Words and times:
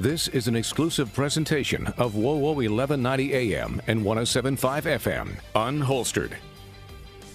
This 0.00 0.26
is 0.26 0.48
an 0.48 0.56
exclusive 0.56 1.12
presentation 1.12 1.86
of 1.98 2.14
WOWO 2.14 2.56
1190 2.56 3.32
AM 3.32 3.80
and 3.86 4.04
1075 4.04 4.86
FM, 4.86 5.36
unholstered. 5.54 6.32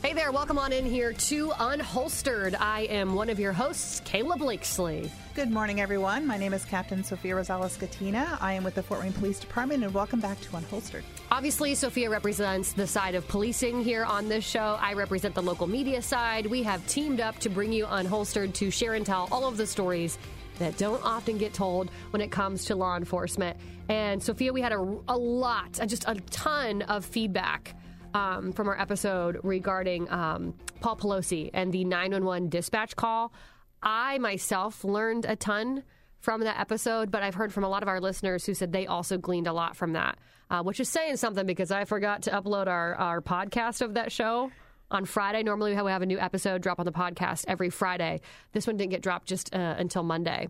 Hey 0.03 0.11
there, 0.11 0.33
welcome 0.33 0.59
on 0.59 0.73
in 0.73 0.85
here 0.85 1.13
to 1.13 1.49
Unholstered. 1.51 2.57
I 2.59 2.81
am 2.81 3.15
one 3.15 3.29
of 3.29 3.39
your 3.39 3.53
hosts, 3.53 4.01
Kayla 4.01 4.37
Blakesley. 4.37 5.09
Good 5.35 5.49
morning, 5.49 5.79
everyone. 5.79 6.27
My 6.27 6.35
name 6.35 6.53
is 6.53 6.65
Captain 6.65 7.01
Sophia 7.01 7.35
Rosales 7.35 7.77
Scatena. 7.77 8.37
I 8.41 8.53
am 8.53 8.65
with 8.65 8.75
the 8.75 8.83
Fort 8.83 9.01
Wayne 9.01 9.13
Police 9.13 9.39
Department, 9.39 9.85
and 9.85 9.93
welcome 9.93 10.19
back 10.19 10.41
to 10.41 10.49
Unholstered. 10.49 11.03
Obviously, 11.31 11.75
Sophia 11.75 12.09
represents 12.09 12.73
the 12.73 12.87
side 12.87 13.15
of 13.15 13.25
policing 13.29 13.81
here 13.81 14.03
on 14.03 14.27
this 14.27 14.43
show. 14.43 14.77
I 14.81 14.93
represent 14.93 15.33
the 15.33 15.43
local 15.43 15.65
media 15.65 16.01
side. 16.01 16.45
We 16.45 16.63
have 16.63 16.85
teamed 16.87 17.21
up 17.21 17.39
to 17.39 17.49
bring 17.49 17.71
you 17.71 17.85
Unholstered 17.85 18.53
to 18.55 18.69
share 18.69 18.95
and 18.95 19.05
tell 19.05 19.29
all 19.31 19.47
of 19.47 19.55
the 19.55 19.65
stories 19.65 20.17
that 20.59 20.77
don't 20.77 21.03
often 21.03 21.37
get 21.37 21.53
told 21.53 21.89
when 22.11 22.21
it 22.21 22.31
comes 22.31 22.65
to 22.65 22.75
law 22.75 22.95
enforcement. 22.95 23.57
And 23.89 24.21
Sophia, 24.21 24.53
we 24.53 24.61
had 24.61 24.71
a, 24.71 24.97
a 25.07 25.17
lot, 25.17 25.79
just 25.87 26.05
a 26.07 26.15
ton 26.29 26.83
of 26.83 27.03
feedback 27.05 27.75
um, 28.13 28.51
from 28.51 28.67
our 28.67 28.79
episode 28.79 29.39
regarding 29.43 30.09
um, 30.11 30.53
Paul 30.81 30.95
Pelosi 30.95 31.49
and 31.53 31.71
the 31.71 31.83
911 31.83 32.49
dispatch 32.49 32.95
call. 32.95 33.33
I 33.81 34.17
myself 34.19 34.83
learned 34.83 35.25
a 35.25 35.35
ton 35.35 35.83
from 36.19 36.41
that 36.41 36.59
episode, 36.59 37.11
but 37.11 37.23
I've 37.23 37.35
heard 37.35 37.53
from 37.53 37.63
a 37.63 37.69
lot 37.69 37.81
of 37.81 37.89
our 37.89 38.01
listeners 38.01 38.45
who 38.45 38.53
said 38.53 38.73
they 38.73 38.87
also 38.87 39.17
gleaned 39.17 39.47
a 39.47 39.53
lot 39.53 39.75
from 39.75 39.93
that, 39.93 40.19
uh, 40.49 40.61
which 40.63 40.79
is 40.79 40.89
saying 40.89 41.17
something 41.17 41.45
because 41.45 41.71
I 41.71 41.85
forgot 41.85 42.23
to 42.23 42.31
upload 42.31 42.67
our, 42.67 42.95
our 42.95 43.21
podcast 43.21 43.81
of 43.81 43.93
that 43.93 44.11
show 44.11 44.51
on 44.91 45.05
Friday. 45.05 45.43
Normally, 45.43 45.71
we 45.71 45.91
have 45.91 46.01
a 46.01 46.05
new 46.05 46.19
episode 46.19 46.61
drop 46.61 46.79
on 46.79 46.85
the 46.85 46.91
podcast 46.91 47.45
every 47.47 47.69
Friday. 47.69 48.21
This 48.53 48.67
one 48.67 48.77
didn't 48.77 48.91
get 48.91 49.01
dropped 49.01 49.27
just 49.27 49.53
uh, 49.53 49.75
until 49.77 50.03
Monday 50.03 50.47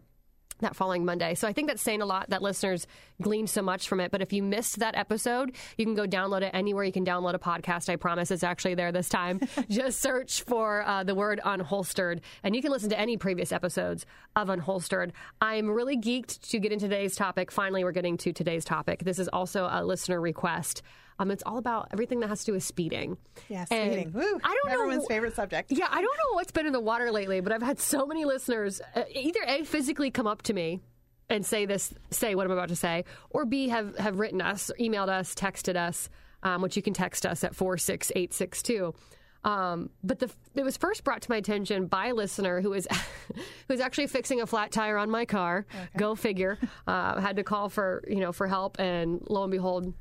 that 0.61 0.75
following 0.75 1.05
Monday. 1.05 1.35
So 1.35 1.47
I 1.47 1.53
think 1.53 1.67
that's 1.67 1.81
saying 1.81 2.01
a 2.01 2.05
lot 2.05 2.29
that 2.29 2.41
listeners 2.41 2.87
gleaned 3.21 3.49
so 3.49 3.61
much 3.61 3.87
from 3.87 3.99
it. 3.99 4.11
But 4.11 4.21
if 4.21 4.33
you 4.33 4.43
missed 4.43 4.79
that 4.79 4.95
episode, 4.95 5.55
you 5.77 5.85
can 5.85 5.95
go 5.95 6.05
download 6.05 6.41
it 6.41 6.51
anywhere 6.53 6.83
you 6.83 6.91
can 6.91 7.05
download 7.05 7.33
a 7.33 7.39
podcast. 7.39 7.89
I 7.89 7.95
promise 7.95 8.31
it's 8.31 8.43
actually 8.43 8.75
there 8.75 8.91
this 8.91 9.09
time. 9.09 9.39
Just 9.69 10.01
search 10.01 10.43
for 10.43 10.85
uh, 10.85 11.03
the 11.03 11.15
word 11.15 11.39
unholstered, 11.45 12.21
and 12.43 12.55
you 12.55 12.61
can 12.61 12.71
listen 12.71 12.89
to 12.89 12.99
any 12.99 13.17
previous 13.17 13.51
episodes 13.51 14.05
of 14.35 14.47
Unholstered. 14.47 15.11
I'm 15.41 15.69
really 15.69 15.97
geeked 15.97 16.49
to 16.49 16.59
get 16.59 16.71
into 16.71 16.87
today's 16.87 17.15
topic. 17.15 17.51
Finally, 17.51 17.83
we're 17.83 17.91
getting 17.91 18.17
to 18.17 18.33
today's 18.33 18.65
topic. 18.65 19.03
This 19.03 19.19
is 19.19 19.27
also 19.29 19.67
a 19.71 19.83
listener 19.83 20.19
request. 20.19 20.81
Um, 21.19 21.31
it's 21.31 21.43
all 21.45 21.57
about 21.57 21.89
everything 21.91 22.21
that 22.21 22.27
has 22.27 22.39
to 22.39 22.45
do 22.47 22.53
with 22.53 22.63
speeding. 22.63 23.17
Yeah, 23.49 23.65
speeding. 23.65 24.13
Woo. 24.13 24.39
I 24.43 24.57
don't 24.63 24.71
Everyone's 24.71 25.03
know. 25.03 25.07
favorite 25.07 25.35
subject. 25.35 25.71
Yeah, 25.71 25.87
I 25.89 26.01
don't 26.01 26.03
know 26.17 26.33
what's 26.35 26.51
been 26.51 26.65
in 26.65 26.71
the 26.73 26.79
water 26.79 27.11
lately, 27.11 27.41
but 27.41 27.51
I've 27.51 27.61
had 27.61 27.79
so 27.79 28.05
many 28.05 28.23
listeners 28.25 28.79
uh, 28.95 29.03
either 29.13 29.41
a 29.45 29.63
physically 29.65 30.11
come 30.11 30.27
up 30.27 30.41
to 30.43 30.53
me 30.53 30.79
and 31.29 31.45
say 31.45 31.65
this, 31.65 31.93
say 32.09 32.35
what 32.35 32.45
I'm 32.45 32.51
about 32.51 32.69
to 32.69 32.75
say, 32.75 33.03
or 33.29 33.45
b 33.45 33.67
have 33.67 33.97
have 33.97 34.17
written 34.17 34.41
us, 34.41 34.69
or 34.71 34.75
emailed 34.75 35.09
us, 35.09 35.35
texted 35.35 35.75
us, 35.75 36.09
um, 36.41 36.61
which 36.61 36.75
you 36.75 36.81
can 36.81 36.93
text 36.93 37.25
us 37.25 37.43
at 37.43 37.53
four 37.53 37.77
six 37.77 38.11
eight 38.15 38.33
six 38.33 38.63
two. 38.63 38.93
Um, 39.43 39.89
but 40.03 40.19
the, 40.19 40.29
it 40.55 40.63
was 40.63 40.75
first 40.75 41.03
brought 41.05 41.21
to 41.21 41.31
my 41.31 41.37
attention 41.37 41.85
by 41.87 42.07
a 42.07 42.13
listener 42.13 42.61
who 42.61 42.71
was 42.71 42.87
who 43.35 43.41
was 43.67 43.79
actually 43.81 44.07
fixing 44.07 44.41
a 44.41 44.47
flat 44.47 44.71
tire 44.71 44.97
on 44.97 45.09
my 45.09 45.25
car. 45.25 45.65
Go 45.97 46.15
figure. 46.15 46.57
Uh, 46.87 47.19
had 47.19 47.35
to 47.35 47.43
call 47.43 47.69
for 47.69 48.03
you 48.07 48.19
know 48.21 48.31
for 48.31 48.47
help, 48.47 48.79
and 48.79 49.21
lo 49.29 49.43
and 49.43 49.51
behold, 49.51 49.93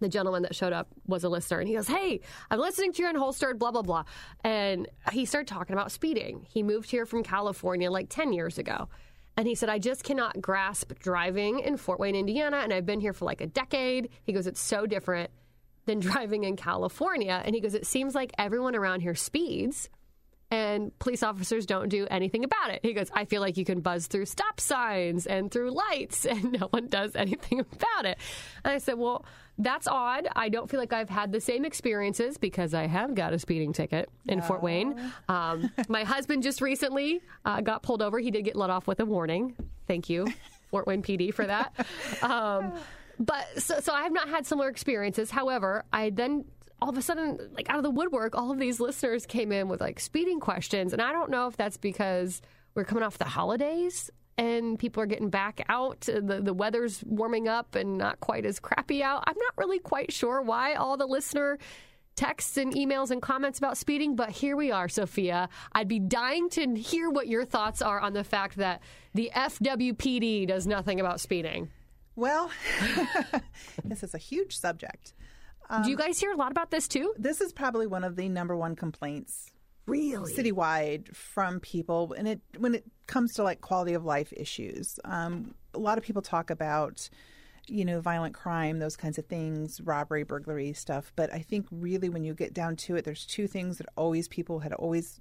the 0.00 0.08
gentleman 0.08 0.42
that 0.42 0.54
showed 0.54 0.72
up 0.72 0.88
was 1.06 1.24
a 1.24 1.28
listener 1.28 1.60
and 1.60 1.68
he 1.68 1.74
goes 1.74 1.88
hey 1.88 2.20
i'm 2.50 2.58
listening 2.58 2.92
to 2.92 3.02
your 3.02 3.12
unholstered 3.12 3.58
blah 3.58 3.70
blah 3.70 3.82
blah. 3.82 4.04
And 4.42 4.88
he 5.12 5.24
started 5.24 5.48
talking 5.48 5.74
about 5.74 5.92
speeding. 5.92 6.46
He 6.48 6.62
moved 6.62 6.90
here 6.90 7.06
from 7.06 7.22
california 7.22 7.90
like 7.90 8.08
10 8.08 8.32
years 8.32 8.58
ago. 8.58 8.88
And 9.36 9.46
he 9.46 9.54
said 9.54 9.68
i 9.68 9.78
just 9.78 10.04
cannot 10.04 10.40
grasp 10.40 10.92
driving 10.98 11.60
in 11.60 11.76
fort 11.76 12.00
wayne 12.00 12.16
indiana 12.16 12.58
and 12.58 12.72
i've 12.72 12.86
been 12.86 13.00
here 13.00 13.12
for 13.12 13.24
like 13.24 13.40
a 13.40 13.46
decade. 13.46 14.10
He 14.22 14.32
goes 14.32 14.46
it's 14.46 14.60
so 14.60 14.86
different 14.86 15.30
than 15.86 16.00
driving 16.08 16.44
in 16.44 16.56
california. 16.56 17.42
And 17.44 17.54
he 17.54 17.60
goes 17.60 17.74
it 17.74 17.86
seems 17.86 18.14
like 18.14 18.32
everyone 18.38 18.74
around 18.74 19.00
here 19.00 19.14
speeds 19.14 19.88
and 20.54 20.96
police 21.00 21.24
officers 21.24 21.66
don't 21.66 21.88
do 21.88 22.06
anything 22.12 22.44
about 22.44 22.70
it. 22.70 22.78
He 22.84 22.92
goes, 22.92 23.10
I 23.12 23.24
feel 23.24 23.40
like 23.40 23.56
you 23.56 23.64
can 23.64 23.80
buzz 23.80 24.06
through 24.06 24.26
stop 24.26 24.60
signs 24.60 25.26
and 25.26 25.50
through 25.50 25.72
lights, 25.72 26.24
and 26.30 26.52
no 26.52 26.68
one 26.68 26.86
does 26.86 27.16
anything 27.16 27.58
about 27.58 28.06
it. 28.06 28.18
And 28.64 28.72
I 28.72 28.78
said, 28.78 28.96
Well, 28.96 29.24
that's 29.58 29.88
odd. 29.88 30.28
I 30.36 30.48
don't 30.48 30.70
feel 30.70 30.78
like 30.78 30.92
I've 30.92 31.10
had 31.10 31.32
the 31.32 31.40
same 31.40 31.64
experiences 31.64 32.38
because 32.38 32.72
I 32.72 32.86
have 32.86 33.14
got 33.14 33.32
a 33.32 33.38
speeding 33.38 33.72
ticket 33.72 34.08
in 34.26 34.42
Fort 34.42 34.62
Wayne. 34.62 35.00
Um, 35.28 35.70
my 35.88 36.04
husband 36.04 36.42
just 36.42 36.60
recently 36.60 37.20
uh, 37.44 37.60
got 37.60 37.82
pulled 37.82 38.02
over. 38.02 38.20
He 38.20 38.30
did 38.30 38.44
get 38.44 38.54
let 38.54 38.70
off 38.70 38.86
with 38.86 39.00
a 39.00 39.04
warning. 39.04 39.56
Thank 39.88 40.08
you, 40.08 40.26
Fort 40.70 40.86
Wayne 40.86 41.02
PD, 41.02 41.34
for 41.34 41.46
that. 41.46 41.74
Um, 42.22 42.74
but 43.18 43.46
so, 43.58 43.80
so 43.80 43.92
I 43.92 44.02
have 44.02 44.12
not 44.12 44.28
had 44.28 44.46
similar 44.46 44.68
experiences. 44.68 45.30
However, 45.30 45.84
I 45.92 46.10
then 46.10 46.44
all 46.84 46.90
of 46.90 46.98
a 46.98 47.02
sudden, 47.02 47.38
like 47.54 47.70
out 47.70 47.78
of 47.78 47.82
the 47.82 47.90
woodwork, 47.90 48.36
all 48.36 48.50
of 48.50 48.58
these 48.58 48.78
listeners 48.78 49.24
came 49.24 49.52
in 49.52 49.68
with 49.68 49.80
like 49.80 49.98
speeding 49.98 50.38
questions. 50.38 50.92
And 50.92 51.00
I 51.00 51.12
don't 51.12 51.30
know 51.30 51.46
if 51.46 51.56
that's 51.56 51.78
because 51.78 52.42
we're 52.74 52.84
coming 52.84 53.02
off 53.02 53.16
the 53.16 53.24
holidays 53.24 54.10
and 54.36 54.78
people 54.78 55.02
are 55.02 55.06
getting 55.06 55.30
back 55.30 55.64
out. 55.70 56.02
The, 56.02 56.42
the 56.44 56.52
weather's 56.52 57.02
warming 57.06 57.48
up 57.48 57.74
and 57.74 57.96
not 57.96 58.20
quite 58.20 58.44
as 58.44 58.60
crappy 58.60 59.02
out. 59.02 59.24
I'm 59.26 59.38
not 59.38 59.54
really 59.56 59.78
quite 59.78 60.12
sure 60.12 60.42
why 60.42 60.74
all 60.74 60.98
the 60.98 61.06
listener 61.06 61.58
texts 62.16 62.58
and 62.58 62.74
emails 62.74 63.10
and 63.10 63.22
comments 63.22 63.58
about 63.58 63.78
speeding, 63.78 64.14
but 64.14 64.28
here 64.28 64.54
we 64.54 64.70
are, 64.70 64.86
Sophia. 64.90 65.48
I'd 65.72 65.88
be 65.88 66.00
dying 66.00 66.50
to 66.50 66.74
hear 66.74 67.08
what 67.08 67.28
your 67.28 67.46
thoughts 67.46 67.80
are 67.80 67.98
on 67.98 68.12
the 68.12 68.24
fact 68.24 68.58
that 68.58 68.82
the 69.14 69.30
FWPD 69.34 70.48
does 70.48 70.66
nothing 70.66 71.00
about 71.00 71.18
speeding. 71.18 71.70
Well, 72.14 72.50
this 73.84 74.02
is 74.02 74.14
a 74.14 74.18
huge 74.18 74.58
subject. 74.58 75.14
Do 75.82 75.90
you 75.90 75.96
guys 75.96 76.18
hear 76.18 76.32
a 76.32 76.36
lot 76.36 76.52
about 76.52 76.70
this 76.70 76.86
too? 76.88 77.14
This 77.18 77.40
is 77.40 77.52
probably 77.52 77.86
one 77.86 78.04
of 78.04 78.16
the 78.16 78.28
number 78.28 78.56
one 78.56 78.76
complaints 78.76 79.50
Really? 79.86 80.32
citywide 80.32 81.14
from 81.14 81.60
people, 81.60 82.14
and 82.16 82.26
it 82.28 82.40
when 82.58 82.74
it 82.74 82.84
comes 83.06 83.34
to 83.34 83.42
like 83.42 83.60
quality 83.60 83.94
of 83.94 84.04
life 84.04 84.32
issues. 84.34 84.98
Um, 85.04 85.54
a 85.74 85.78
lot 85.78 85.98
of 85.98 86.04
people 86.04 86.22
talk 86.22 86.50
about, 86.50 87.08
you 87.66 87.84
know, 87.84 88.00
violent 88.00 88.34
crime, 88.34 88.78
those 88.78 88.96
kinds 88.96 89.18
of 89.18 89.26
things, 89.26 89.80
robbery, 89.82 90.22
burglary 90.22 90.72
stuff. 90.72 91.12
But 91.16 91.32
I 91.32 91.40
think 91.40 91.66
really 91.70 92.08
when 92.08 92.24
you 92.24 92.34
get 92.34 92.54
down 92.54 92.76
to 92.76 92.96
it, 92.96 93.04
there's 93.04 93.26
two 93.26 93.46
things 93.46 93.78
that 93.78 93.86
always 93.96 94.28
people 94.28 94.60
had 94.60 94.72
always 94.72 95.20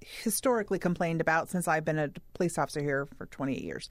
historically 0.00 0.78
complained 0.78 1.20
about 1.20 1.48
since 1.48 1.66
I've 1.66 1.84
been 1.84 1.98
a 1.98 2.10
police 2.34 2.58
officer 2.58 2.80
here 2.82 3.06
for 3.16 3.26
28 3.26 3.62
years. 3.62 3.88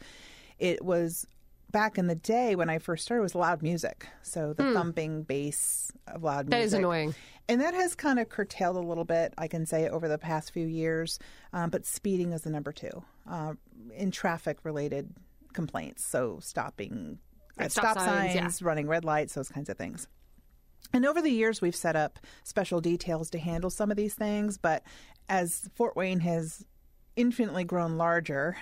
It 0.60 0.84
was 0.84 1.26
back 1.72 1.98
in 1.98 2.08
the 2.08 2.16
day 2.16 2.56
when 2.56 2.70
I 2.70 2.80
first 2.80 3.04
started 3.06 3.22
was 3.22 3.36
loud 3.36 3.62
music. 3.62 4.08
So 4.22 4.54
the 4.54 4.74
thumping 4.74 5.24
bass 5.24 5.92
of 6.08 6.24
loud 6.24 6.46
Hmm. 6.46 6.50
That 6.52 6.58
music. 6.58 6.68
is 6.68 6.74
annoying. 6.74 7.16
And 7.50 7.62
that 7.62 7.74
has 7.74 7.96
kind 7.96 8.20
of 8.20 8.30
curtailed 8.30 8.76
a 8.76 8.82
little 8.82 9.06
bit, 9.06 9.34
I 9.38 9.48
can 9.48 9.66
say, 9.66 9.88
over 9.90 10.08
the 10.08 10.18
past 10.18 10.52
few 10.52 10.68
years. 10.68 11.20
Um, 11.54 11.70
but 11.70 11.86
speeding 11.86 12.34
is 12.34 12.42
the 12.42 12.50
number 12.50 12.72
two 12.72 13.04
uh, 13.30 13.54
in 13.96 14.12
traffic 14.12 14.60
related 14.64 15.14
complaints. 15.54 16.06
So 16.06 16.40
stopping 16.42 17.20
at 17.58 17.72
stop 17.72 17.98
stop, 17.98 18.06
signs, 18.06 18.34
signs, 18.34 18.62
yeah. 18.62 18.68
running 18.68 18.88
red 18.88 19.06
lights, 19.06 19.34
those 19.34 19.50
kinds 19.50 19.70
of 19.70 19.78
things. 19.78 20.08
And 20.94 21.06
over 21.06 21.22
the 21.22 21.32
years, 21.32 21.62
we've 21.62 21.76
set 21.76 21.96
up 21.96 22.20
special 22.44 22.80
details 22.82 23.30
to 23.32 23.40
handle 23.40 23.70
some 23.70 23.92
of 23.92 23.98
these 23.98 24.14
things. 24.14 24.58
But 24.58 24.84
as 25.28 25.70
Fort 25.76 25.96
Wayne 25.96 26.20
has 26.22 26.66
infinitely 27.16 27.64
grown 27.66 27.98
larger, 27.98 28.58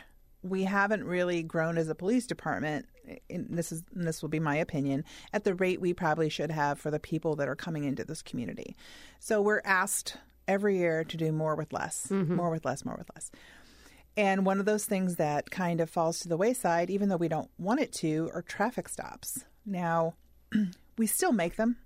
we 0.46 0.64
haven't 0.64 1.04
really 1.04 1.44
grown 1.44 1.78
as 1.78 1.90
a 1.90 1.96
police 1.96 2.28
department. 2.28 2.88
And 3.30 3.48
this 3.50 3.72
is 3.72 3.84
and 3.94 4.08
this 4.08 4.22
will 4.22 4.30
be 4.30 4.40
my 4.40 4.56
opinion 4.56 5.04
at 5.34 5.44
the 5.44 5.54
rate 5.54 5.82
we 5.82 5.94
probably 5.94 6.30
should 6.30 6.52
have 6.52 6.80
for 6.80 6.92
the 6.92 7.00
people 7.00 7.36
that 7.36 7.48
are 7.48 7.56
coming 7.56 7.84
into 7.84 8.04
this 8.04 8.22
community. 8.22 8.76
So 9.20 9.42
we're 9.42 9.62
asked 9.64 10.18
every 10.48 10.78
year 10.78 11.04
to 11.04 11.18
do 11.18 11.32
more 11.32 11.56
with 11.56 11.74
less, 11.74 12.08
mm-hmm. 12.10 12.36
more 12.36 12.50
with 12.50 12.66
less, 12.66 12.86
more 12.86 12.96
with 12.98 13.10
less. 13.16 13.32
And 14.18 14.46
one 14.46 14.60
of 14.60 14.66
those 14.66 14.86
things 14.86 15.18
that 15.18 15.52
kind 15.52 15.82
of 15.82 15.90
falls 15.90 16.20
to 16.20 16.30
the 16.30 16.38
wayside, 16.38 16.90
even 16.90 17.10
though 17.10 17.18
we 17.18 17.28
don't 17.28 17.50
want 17.58 17.82
it 17.82 17.92
to, 17.94 18.30
are 18.34 18.42
traffic 18.42 18.88
stops. 18.88 19.46
Now, 19.66 20.14
we 20.98 21.08
still 21.08 21.34
make 21.34 21.58
them. 21.58 21.78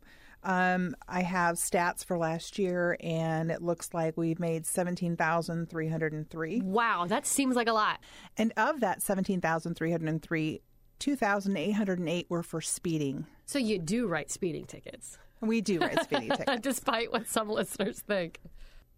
Um, 0.44 0.96
I 1.08 1.22
have 1.22 1.56
stats 1.56 2.04
for 2.06 2.18
last 2.18 2.58
year, 2.58 2.98
and 3.02 3.52
it 3.52 3.62
looks 3.62 3.94
like 3.94 4.16
we've 4.18 4.40
made 4.40 4.66
17,303. 4.66 6.62
Wow, 6.62 7.06
that 7.08 7.26
seems 7.26 7.56
like 7.56 7.68
a 7.68 7.74
lot. 7.74 8.00
And 8.38 8.54
of 8.58 8.80
that 8.80 9.02
17,303, 9.02 10.62
2,808 11.00 12.26
were 12.30 12.44
for 12.44 12.62
speeding. 12.62 13.26
So 13.46 13.60
you 13.60 13.80
do 13.80 14.08
write 14.08 14.32
speeding 14.32 14.66
tickets, 14.66 15.18
We 15.42 15.62
do 15.62 15.80
write 15.80 16.04
speeding 16.04 16.30
tickets. 16.38 16.62
despite 16.62 17.12
what 17.12 17.28
some 17.28 17.50
listeners 17.50 18.00
think. 18.00 18.40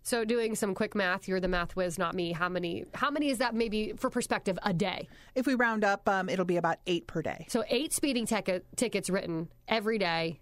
So 0.03 0.25
doing 0.25 0.55
some 0.55 0.73
quick 0.73 0.95
math, 0.95 1.27
you're 1.27 1.39
the 1.39 1.47
math 1.47 1.75
whiz, 1.75 1.99
not 1.99 2.15
me. 2.15 2.31
How 2.31 2.49
many? 2.49 2.85
How 2.95 3.11
many 3.11 3.29
is 3.29 3.37
that? 3.37 3.53
Maybe 3.53 3.93
for 3.97 4.09
perspective, 4.09 4.57
a 4.63 4.73
day. 4.73 5.07
If 5.35 5.45
we 5.45 5.53
round 5.53 5.83
up, 5.83 6.09
um, 6.09 6.27
it'll 6.27 6.43
be 6.43 6.57
about 6.57 6.77
eight 6.87 7.05
per 7.05 7.21
day 7.21 7.45
So 7.49 7.63
eight 7.69 7.93
speeding 7.93 8.25
ticket, 8.25 8.65
tickets 8.75 9.11
written 9.11 9.49
every 9.67 9.99
day 9.99 10.39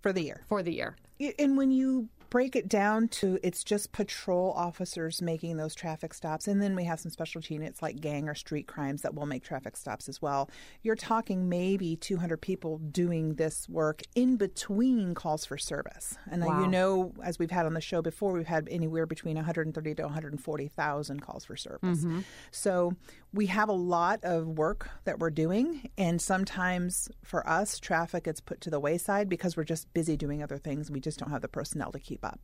for 0.00 0.12
the 0.12 0.22
year. 0.22 0.42
for 0.48 0.62
the 0.62 0.72
year. 0.74 0.96
And 1.38 1.56
when 1.56 1.70
you 1.70 2.08
break 2.30 2.54
it 2.54 2.68
down 2.68 3.08
to 3.08 3.38
it's 3.42 3.64
just 3.64 3.90
patrol 3.90 4.52
officers 4.52 5.22
making 5.22 5.56
those 5.56 5.74
traffic 5.74 6.12
stops. 6.12 6.46
And 6.46 6.60
then 6.60 6.76
we 6.76 6.84
have 6.84 7.00
some 7.00 7.10
specialty 7.10 7.54
units 7.54 7.80
like 7.80 8.00
gang 8.00 8.28
or 8.28 8.34
street 8.34 8.66
crimes 8.66 9.00
that 9.00 9.14
will 9.14 9.24
make 9.24 9.42
traffic 9.42 9.78
stops 9.78 10.10
as 10.10 10.20
well. 10.20 10.50
You're 10.82 10.94
talking 10.94 11.48
maybe 11.48 11.96
200 11.96 12.36
people 12.42 12.76
doing 12.78 13.36
this 13.36 13.66
work 13.66 14.02
in 14.14 14.36
between 14.36 15.14
calls 15.14 15.46
for 15.46 15.56
service. 15.56 16.18
And 16.30 16.44
Wow. 16.44 16.60
you 16.60 16.66
know, 16.68 17.14
as 17.24 17.38
we've 17.38 17.50
had 17.50 17.64
on 17.64 17.72
the 17.72 17.80
show 17.80 18.02
before, 18.02 18.32
we've 18.34 18.46
had 18.46 18.68
anywhere 18.70 19.06
between 19.06 19.36
130 19.36 19.94
to 19.94 20.02
140,000 20.02 21.20
calls 21.22 21.46
for 21.46 21.56
service. 21.56 22.00
Mm-hmm. 22.04 22.20
So 22.50 22.92
we 23.32 23.46
have 23.46 23.68
a 23.68 23.74
lot 23.74 24.20
of 24.22 24.46
work 24.46 24.88
that 25.04 25.18
we're 25.18 25.30
doing. 25.30 25.90
And 25.98 26.20
sometimes 26.20 27.08
for 27.22 27.46
us, 27.48 27.78
traffic 27.78 28.24
gets 28.24 28.40
put 28.40 28.60
to 28.62 28.70
the 28.70 28.80
wayside 28.80 29.28
because 29.28 29.56
we're 29.56 29.64
just 29.64 29.92
busy 29.92 30.16
doing 30.16 30.42
other 30.42 30.58
things. 30.58 30.90
We 30.90 31.00
just 31.00 31.18
don't 31.18 31.30
have 31.30 31.42
the 31.42 31.48
personnel 31.48 31.92
to 31.92 31.98
keep 31.98 32.24
up. 32.24 32.40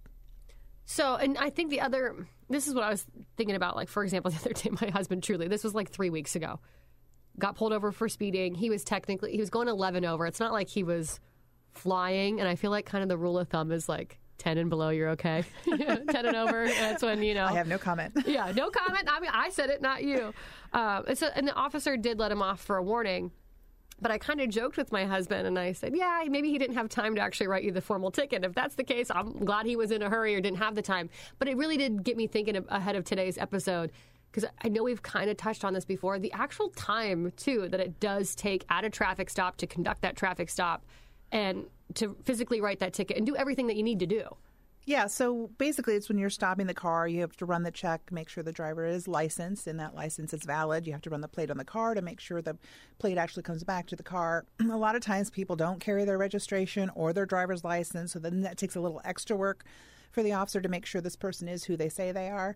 So, 0.84 1.14
and 1.14 1.38
I 1.38 1.48
think 1.48 1.70
the 1.70 1.80
other, 1.80 2.26
this 2.50 2.68
is 2.68 2.74
what 2.74 2.84
I 2.84 2.90
was 2.90 3.06
thinking 3.36 3.56
about. 3.56 3.76
Like, 3.76 3.88
for 3.88 4.04
example, 4.04 4.30
the 4.32 4.38
other 4.38 4.52
day, 4.52 4.70
my 4.80 4.90
husband, 4.90 5.22
truly, 5.22 5.48
this 5.48 5.64
was 5.64 5.74
like 5.74 5.90
three 5.90 6.10
weeks 6.10 6.36
ago, 6.36 6.60
got 7.38 7.56
pulled 7.56 7.72
over 7.72 7.90
for 7.90 8.08
speeding. 8.08 8.54
He 8.54 8.68
was 8.68 8.84
technically, 8.84 9.32
he 9.32 9.40
was 9.40 9.50
going 9.50 9.68
11 9.68 10.04
over. 10.04 10.26
It's 10.26 10.40
not 10.40 10.52
like 10.52 10.68
he 10.68 10.82
was 10.82 11.18
flying. 11.72 12.40
And 12.40 12.48
I 12.48 12.56
feel 12.56 12.70
like 12.70 12.84
kind 12.84 13.02
of 13.02 13.08
the 13.08 13.16
rule 13.16 13.38
of 13.38 13.48
thumb 13.48 13.72
is 13.72 13.88
like 13.88 14.20
10 14.38 14.58
and 14.58 14.70
below, 14.70 14.90
you're 14.90 15.10
okay. 15.10 15.44
10 15.64 16.08
and 16.10 16.36
over, 16.36 16.66
that's 16.66 17.02
when, 17.02 17.22
you 17.22 17.34
know. 17.34 17.46
I 17.46 17.52
have 17.52 17.68
no 17.68 17.78
comment. 17.78 18.12
yeah, 18.26 18.52
no 18.54 18.70
comment. 18.70 19.08
I 19.10 19.20
mean, 19.20 19.30
I 19.32 19.50
said 19.50 19.70
it, 19.70 19.80
not 19.80 20.02
you. 20.02 20.34
Um, 20.72 21.04
so, 21.14 21.28
and 21.34 21.46
the 21.46 21.54
officer 21.54 21.96
did 21.96 22.18
let 22.18 22.32
him 22.32 22.42
off 22.42 22.60
for 22.60 22.76
a 22.76 22.82
warning. 22.82 23.30
But 24.00 24.10
I 24.10 24.18
kind 24.18 24.40
of 24.40 24.48
joked 24.48 24.76
with 24.76 24.90
my 24.90 25.04
husband 25.06 25.46
and 25.46 25.56
I 25.56 25.72
said, 25.72 25.96
yeah, 25.96 26.24
maybe 26.28 26.50
he 26.50 26.58
didn't 26.58 26.74
have 26.74 26.88
time 26.88 27.14
to 27.14 27.20
actually 27.20 27.46
write 27.46 27.62
you 27.62 27.70
the 27.70 27.80
formal 27.80 28.10
ticket. 28.10 28.44
If 28.44 28.52
that's 28.52 28.74
the 28.74 28.82
case, 28.82 29.08
I'm 29.08 29.44
glad 29.44 29.66
he 29.66 29.76
was 29.76 29.92
in 29.92 30.02
a 30.02 30.10
hurry 30.10 30.34
or 30.34 30.40
didn't 30.40 30.58
have 30.58 30.74
the 30.74 30.82
time. 30.82 31.10
But 31.38 31.48
it 31.48 31.56
really 31.56 31.76
did 31.76 32.02
get 32.02 32.16
me 32.16 32.26
thinking 32.26 32.56
ahead 32.68 32.96
of 32.96 33.04
today's 33.04 33.38
episode 33.38 33.92
because 34.30 34.50
I 34.64 34.68
know 34.68 34.82
we've 34.82 35.02
kind 35.02 35.30
of 35.30 35.36
touched 35.36 35.64
on 35.64 35.74
this 35.74 35.84
before. 35.84 36.18
The 36.18 36.32
actual 36.32 36.70
time, 36.70 37.32
too, 37.36 37.68
that 37.68 37.78
it 37.78 38.00
does 38.00 38.34
take 38.34 38.64
at 38.68 38.84
a 38.84 38.90
traffic 38.90 39.30
stop 39.30 39.56
to 39.58 39.66
conduct 39.66 40.02
that 40.02 40.16
traffic 40.16 40.50
stop 40.50 40.84
and 41.30 41.66
to 41.94 42.16
physically 42.24 42.60
write 42.60 42.80
that 42.80 42.92
ticket 42.92 43.16
and 43.16 43.26
do 43.26 43.36
everything 43.36 43.66
that 43.68 43.76
you 43.76 43.82
need 43.82 44.00
to 44.00 44.06
do. 44.06 44.36
Yeah, 44.86 45.06
so 45.06 45.48
basically, 45.56 45.94
it's 45.94 46.10
when 46.10 46.18
you're 46.18 46.28
stopping 46.28 46.66
the 46.66 46.74
car, 46.74 47.08
you 47.08 47.22
have 47.22 47.34
to 47.36 47.46
run 47.46 47.62
the 47.62 47.70
check, 47.70 48.12
make 48.12 48.28
sure 48.28 48.44
the 48.44 48.52
driver 48.52 48.84
is 48.84 49.08
licensed 49.08 49.66
and 49.66 49.80
that 49.80 49.94
license 49.94 50.34
is 50.34 50.44
valid. 50.44 50.86
You 50.86 50.92
have 50.92 51.00
to 51.02 51.10
run 51.10 51.22
the 51.22 51.28
plate 51.28 51.50
on 51.50 51.56
the 51.56 51.64
car 51.64 51.94
to 51.94 52.02
make 52.02 52.20
sure 52.20 52.42
the 52.42 52.58
plate 52.98 53.16
actually 53.16 53.44
comes 53.44 53.64
back 53.64 53.86
to 53.86 53.96
the 53.96 54.02
car. 54.02 54.44
A 54.60 54.76
lot 54.76 54.94
of 54.94 55.00
times, 55.00 55.30
people 55.30 55.56
don't 55.56 55.80
carry 55.80 56.04
their 56.04 56.18
registration 56.18 56.90
or 56.94 57.14
their 57.14 57.24
driver's 57.24 57.64
license, 57.64 58.12
so 58.12 58.18
then 58.18 58.42
that 58.42 58.58
takes 58.58 58.76
a 58.76 58.80
little 58.80 59.00
extra 59.06 59.34
work 59.34 59.64
for 60.12 60.22
the 60.22 60.32
officer 60.32 60.60
to 60.60 60.68
make 60.68 60.84
sure 60.84 61.00
this 61.00 61.16
person 61.16 61.48
is 61.48 61.64
who 61.64 61.78
they 61.78 61.88
say 61.88 62.12
they 62.12 62.28
are. 62.28 62.54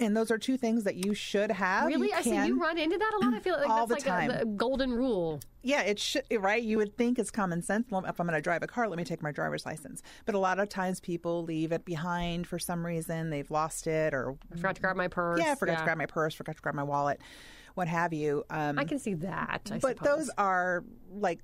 And 0.00 0.16
those 0.16 0.30
are 0.30 0.38
two 0.38 0.56
things 0.56 0.84
that 0.84 0.96
you 0.96 1.14
should 1.14 1.50
have. 1.52 1.86
Really? 1.86 2.08
You 2.08 2.14
I 2.14 2.22
see 2.22 2.34
you 2.46 2.60
run 2.60 2.76
into 2.76 2.98
that 2.98 3.12
a 3.14 3.24
lot. 3.24 3.34
I 3.34 3.40
feel 3.40 3.56
like 3.56 3.68
All 3.68 3.86
that's 3.86 4.02
the 4.02 4.10
like 4.10 4.24
a, 4.24 4.28
time. 4.28 4.38
the 4.38 4.44
golden 4.46 4.92
rule. 4.92 5.40
Yeah, 5.62 5.82
it 5.82 5.98
should 6.00 6.24
right. 6.40 6.62
You 6.62 6.78
would 6.78 6.96
think 6.96 7.18
it's 7.18 7.30
common 7.30 7.62
sense. 7.62 7.86
Well, 7.90 8.04
if 8.04 8.20
I'm 8.20 8.26
going 8.26 8.36
to 8.36 8.42
drive 8.42 8.62
a 8.62 8.66
car, 8.66 8.88
let 8.88 8.96
me 8.96 9.04
take 9.04 9.22
my 9.22 9.30
driver's 9.30 9.64
license. 9.64 10.02
But 10.24 10.34
a 10.34 10.38
lot 10.38 10.58
of 10.58 10.68
times, 10.68 10.98
people 10.98 11.44
leave 11.44 11.70
it 11.70 11.84
behind 11.84 12.46
for 12.48 12.58
some 12.58 12.84
reason. 12.84 13.30
They've 13.30 13.50
lost 13.50 13.86
it, 13.86 14.12
or 14.12 14.36
I 14.52 14.56
forgot 14.56 14.74
to 14.76 14.80
grab 14.82 14.96
my 14.96 15.08
purse. 15.08 15.38
yeah, 15.40 15.54
forgot 15.54 15.78
to 15.78 15.84
grab 15.84 15.98
my 15.98 16.06
purse, 16.06 16.34
forgot 16.34 16.56
to 16.56 16.62
grab 16.62 16.74
my 16.74 16.82
wallet, 16.82 17.20
what 17.74 17.86
have 17.86 18.12
you. 18.12 18.44
Um, 18.50 18.78
I 18.78 18.84
can 18.84 18.98
see 18.98 19.14
that. 19.14 19.70
I 19.72 19.78
but 19.78 19.98
suppose. 19.98 20.18
those 20.18 20.30
are 20.36 20.84
like 21.12 21.38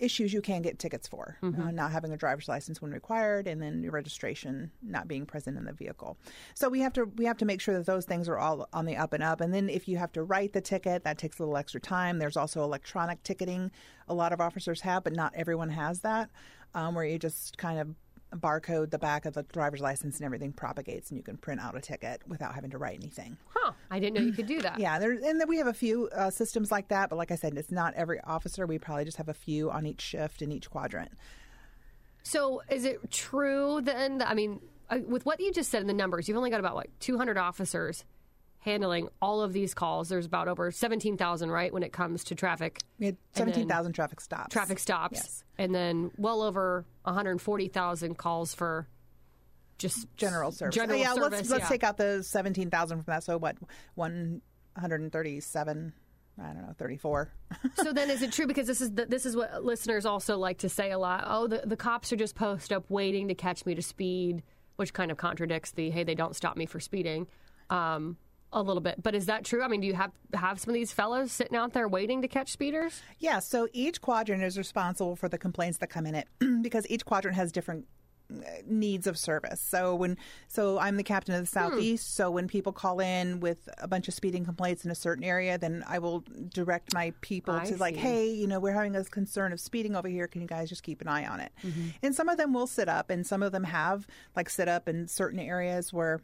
issues 0.00 0.32
you 0.32 0.40
can 0.40 0.62
get 0.62 0.78
tickets 0.78 1.06
for 1.08 1.36
Mm-hmm. 1.42 1.60
uh, 1.62 1.70
not 1.70 1.92
having 1.92 2.12
a 2.12 2.16
driver's 2.16 2.48
license 2.48 2.80
when 2.82 2.92
required 2.92 3.46
and 3.46 3.60
then 3.62 3.82
your 3.82 3.92
registration 3.92 4.70
not 4.82 5.08
being 5.08 5.26
present 5.26 5.56
in 5.56 5.64
the 5.64 5.72
vehicle. 5.72 6.16
So 6.54 6.68
we 6.68 6.80
have 6.80 6.92
to 6.94 7.04
we 7.04 7.24
have 7.24 7.36
to 7.38 7.44
make 7.44 7.60
sure 7.60 7.74
that 7.76 7.86
those 7.86 8.04
things 8.04 8.28
are 8.28 8.38
all 8.38 8.68
on 8.72 8.86
the 8.86 8.96
up 8.96 9.12
and 9.12 9.22
up. 9.22 9.40
And 9.40 9.52
then 9.52 9.68
if 9.68 9.88
you 9.88 9.96
have 9.98 10.12
to 10.12 10.22
write 10.22 10.52
the 10.52 10.60
ticket 10.60 11.04
that 11.04 11.18
takes 11.18 11.38
a 11.38 11.42
little 11.42 11.56
extra 11.56 11.80
time. 11.80 12.18
There's 12.18 12.36
also 12.36 12.62
electronic 12.62 13.22
ticketing 13.22 13.70
a 14.08 14.14
lot 14.14 14.32
of 14.32 14.40
officers 14.40 14.80
have 14.82 15.04
but 15.04 15.12
not 15.12 15.32
everyone 15.34 15.70
has 15.70 16.00
that 16.00 16.30
um, 16.74 16.94
where 16.94 17.04
you 17.04 17.18
just 17.18 17.58
kind 17.58 17.78
of 17.78 17.88
barcode 18.36 18.90
the 18.90 18.98
back 18.98 19.24
of 19.24 19.34
the 19.34 19.42
driver's 19.44 19.80
license 19.80 20.16
and 20.16 20.24
everything 20.24 20.52
propagates 20.52 21.10
and 21.10 21.16
you 21.16 21.22
can 21.22 21.36
print 21.36 21.60
out 21.60 21.76
a 21.76 21.80
ticket 21.80 22.20
without 22.26 22.54
having 22.54 22.70
to 22.70 22.78
write 22.78 22.98
anything 22.98 23.36
Huh. 23.54 23.72
I 23.90 23.98
didn't 23.98 24.14
know 24.14 24.20
you 24.20 24.32
could 24.32 24.46
do 24.46 24.60
that. 24.62 24.78
yeah, 24.78 24.98
there, 24.98 25.12
and 25.12 25.40
then 25.40 25.48
we 25.48 25.56
have 25.58 25.66
a 25.66 25.72
few 25.72 26.08
uh, 26.08 26.30
systems 26.30 26.70
like 26.70 26.88
that, 26.88 27.08
but 27.10 27.16
like 27.16 27.30
I 27.30 27.36
said, 27.36 27.56
it's 27.56 27.70
not 27.72 27.94
every 27.94 28.20
officer. 28.20 28.66
We 28.66 28.78
probably 28.78 29.04
just 29.04 29.16
have 29.16 29.28
a 29.28 29.34
few 29.34 29.70
on 29.70 29.86
each 29.86 30.00
shift 30.00 30.42
in 30.42 30.52
each 30.52 30.68
quadrant. 30.70 31.10
So 32.22 32.62
is 32.70 32.84
it 32.84 33.10
true 33.10 33.80
then? 33.82 34.18
That, 34.18 34.28
I 34.28 34.34
mean, 34.34 34.60
uh, 34.90 34.98
with 35.06 35.24
what 35.26 35.40
you 35.40 35.52
just 35.52 35.70
said 35.70 35.80
in 35.80 35.86
the 35.86 35.94
numbers, 35.94 36.28
you've 36.28 36.36
only 36.36 36.50
got 36.50 36.60
about 36.60 36.76
like 36.76 36.90
200 37.00 37.38
officers 37.38 38.04
handling 38.68 39.08
all 39.22 39.40
of 39.40 39.52
these 39.54 39.72
calls. 39.72 40.08
There's 40.10 40.26
about 40.26 40.46
over 40.46 40.70
17,000, 40.70 41.50
right, 41.50 41.72
when 41.72 41.82
it 41.82 41.92
comes 41.92 42.22
to 42.24 42.34
traffic 42.34 42.78
We 42.98 43.06
had 43.06 43.16
17,000 43.32 43.92
traffic 43.94 44.20
stops. 44.20 44.52
traffic 44.52 44.78
stops, 44.78 45.16
Yes. 45.16 45.44
and 45.56 45.74
then 45.74 46.10
well 46.18 46.42
over 46.42 46.84
140,000 47.04 48.16
calls 48.18 48.54
for 48.54 48.86
just 49.78 50.06
General 50.16 50.52
service. 50.52 50.74
General 50.74 50.98
yeah, 50.98 51.14
service, 51.14 51.38
let's 51.38 51.50
let's 51.50 51.62
yeah. 51.64 51.68
take 51.68 51.84
out 51.84 51.96
the 51.96 52.22
17,000 52.22 52.98
from 52.98 53.04
that. 53.12 53.24
So 53.24 53.38
what? 53.38 53.56
137, 53.94 55.92
I 56.40 56.46
don't 56.52 56.66
know, 56.66 56.74
34. 56.76 57.32
so 57.82 57.92
then 57.92 58.10
is 58.10 58.22
it 58.22 58.32
true 58.32 58.46
because 58.46 58.66
this 58.66 58.80
is 58.80 58.92
the, 58.92 59.06
this 59.06 59.24
is 59.24 59.34
what 59.36 59.64
listeners 59.64 60.04
also 60.04 60.36
like 60.36 60.58
to 60.58 60.68
say 60.68 60.90
a 60.90 60.98
lot 60.98 61.24
oh 61.26 61.46
the, 61.46 61.62
the 61.64 61.76
cops 61.76 62.12
are 62.12 62.16
just 62.16 62.34
post 62.34 62.72
up 62.72 62.84
waiting 62.90 63.28
to 63.28 63.34
catch 63.34 63.64
me 63.64 63.74
to 63.74 63.82
speed 63.82 64.42
which 64.76 64.92
kind 64.92 65.10
of 65.10 65.16
contradicts 65.16 65.70
the 65.72 65.90
hey 65.90 66.04
they 66.04 66.14
don't 66.14 66.36
stop 66.36 66.56
me 66.56 66.66
for 66.66 66.78
speeding 66.80 67.26
um, 67.70 68.16
a 68.52 68.62
little 68.62 68.80
bit 68.80 69.02
but 69.02 69.14
is 69.14 69.26
that 69.26 69.44
true 69.44 69.62
i 69.62 69.68
mean 69.68 69.80
do 69.80 69.86
you 69.86 69.94
have 69.94 70.10
have 70.34 70.58
some 70.58 70.70
of 70.70 70.74
these 70.74 70.92
fellows 70.92 71.30
sitting 71.30 71.56
out 71.56 71.72
there 71.72 71.86
waiting 71.88 72.22
to 72.22 72.28
catch 72.28 72.50
speeders 72.50 73.02
Yeah, 73.18 73.40
so 73.40 73.68
each 73.72 74.00
quadrant 74.00 74.42
is 74.42 74.56
responsible 74.56 75.16
for 75.16 75.28
the 75.28 75.38
complaints 75.38 75.78
that 75.78 75.88
come 75.88 76.06
in 76.06 76.14
it 76.14 76.28
because 76.62 76.86
each 76.88 77.04
quadrant 77.04 77.36
has 77.36 77.52
different 77.52 77.86
uh, 78.30 78.42
needs 78.66 79.06
of 79.06 79.16
service. 79.16 79.58
So 79.58 79.94
when 79.94 80.18
so 80.48 80.78
I'm 80.78 80.98
the 80.98 81.02
captain 81.02 81.34
of 81.34 81.40
the 81.40 81.46
southeast, 81.46 82.14
so 82.14 82.30
when 82.30 82.46
people 82.46 82.72
call 82.72 83.00
in 83.00 83.40
with 83.40 83.68
a 83.78 83.88
bunch 83.88 84.06
of 84.06 84.12
speeding 84.12 84.44
complaints 84.44 84.84
in 84.84 84.90
a 84.90 84.94
certain 84.94 85.24
area, 85.24 85.56
then 85.56 85.82
I 85.88 85.98
will 85.98 86.24
direct 86.52 86.92
my 86.92 87.14
people 87.22 87.54
I 87.54 87.64
to 87.64 87.76
like, 87.76 87.96
hey, 87.96 88.28
you 88.28 88.46
know, 88.46 88.60
we're 88.60 88.74
having 88.74 88.94
a 88.96 89.04
concern 89.04 89.52
of 89.54 89.60
speeding 89.60 89.96
over 89.96 90.08
here. 90.08 90.26
Can 90.28 90.42
you 90.42 90.46
guys 90.46 90.68
just 90.68 90.82
keep 90.82 91.00
an 91.00 91.08
eye 91.08 91.26
on 91.26 91.40
it? 91.40 91.52
And 92.02 92.14
some 92.14 92.28
of 92.28 92.36
them 92.36 92.52
will 92.52 92.66
sit 92.66 92.88
up 92.88 93.08
and 93.08 93.26
some 93.26 93.42
of 93.42 93.52
them 93.52 93.64
have 93.64 94.06
like 94.36 94.50
sit 94.50 94.68
up 94.68 94.90
in 94.90 95.08
certain 95.08 95.40
areas 95.40 95.90
where 95.90 96.20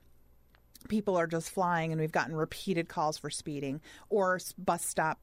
people 0.89 1.17
are 1.17 1.27
just 1.27 1.51
flying 1.51 1.93
and 1.93 2.01
we've 2.01 2.13
gotten 2.13 2.35
repeated 2.37 2.89
calls 2.89 3.19
for 3.19 3.31
speeding 3.31 3.81
or 4.11 4.39
bus 4.59 4.85
stop 4.85 5.19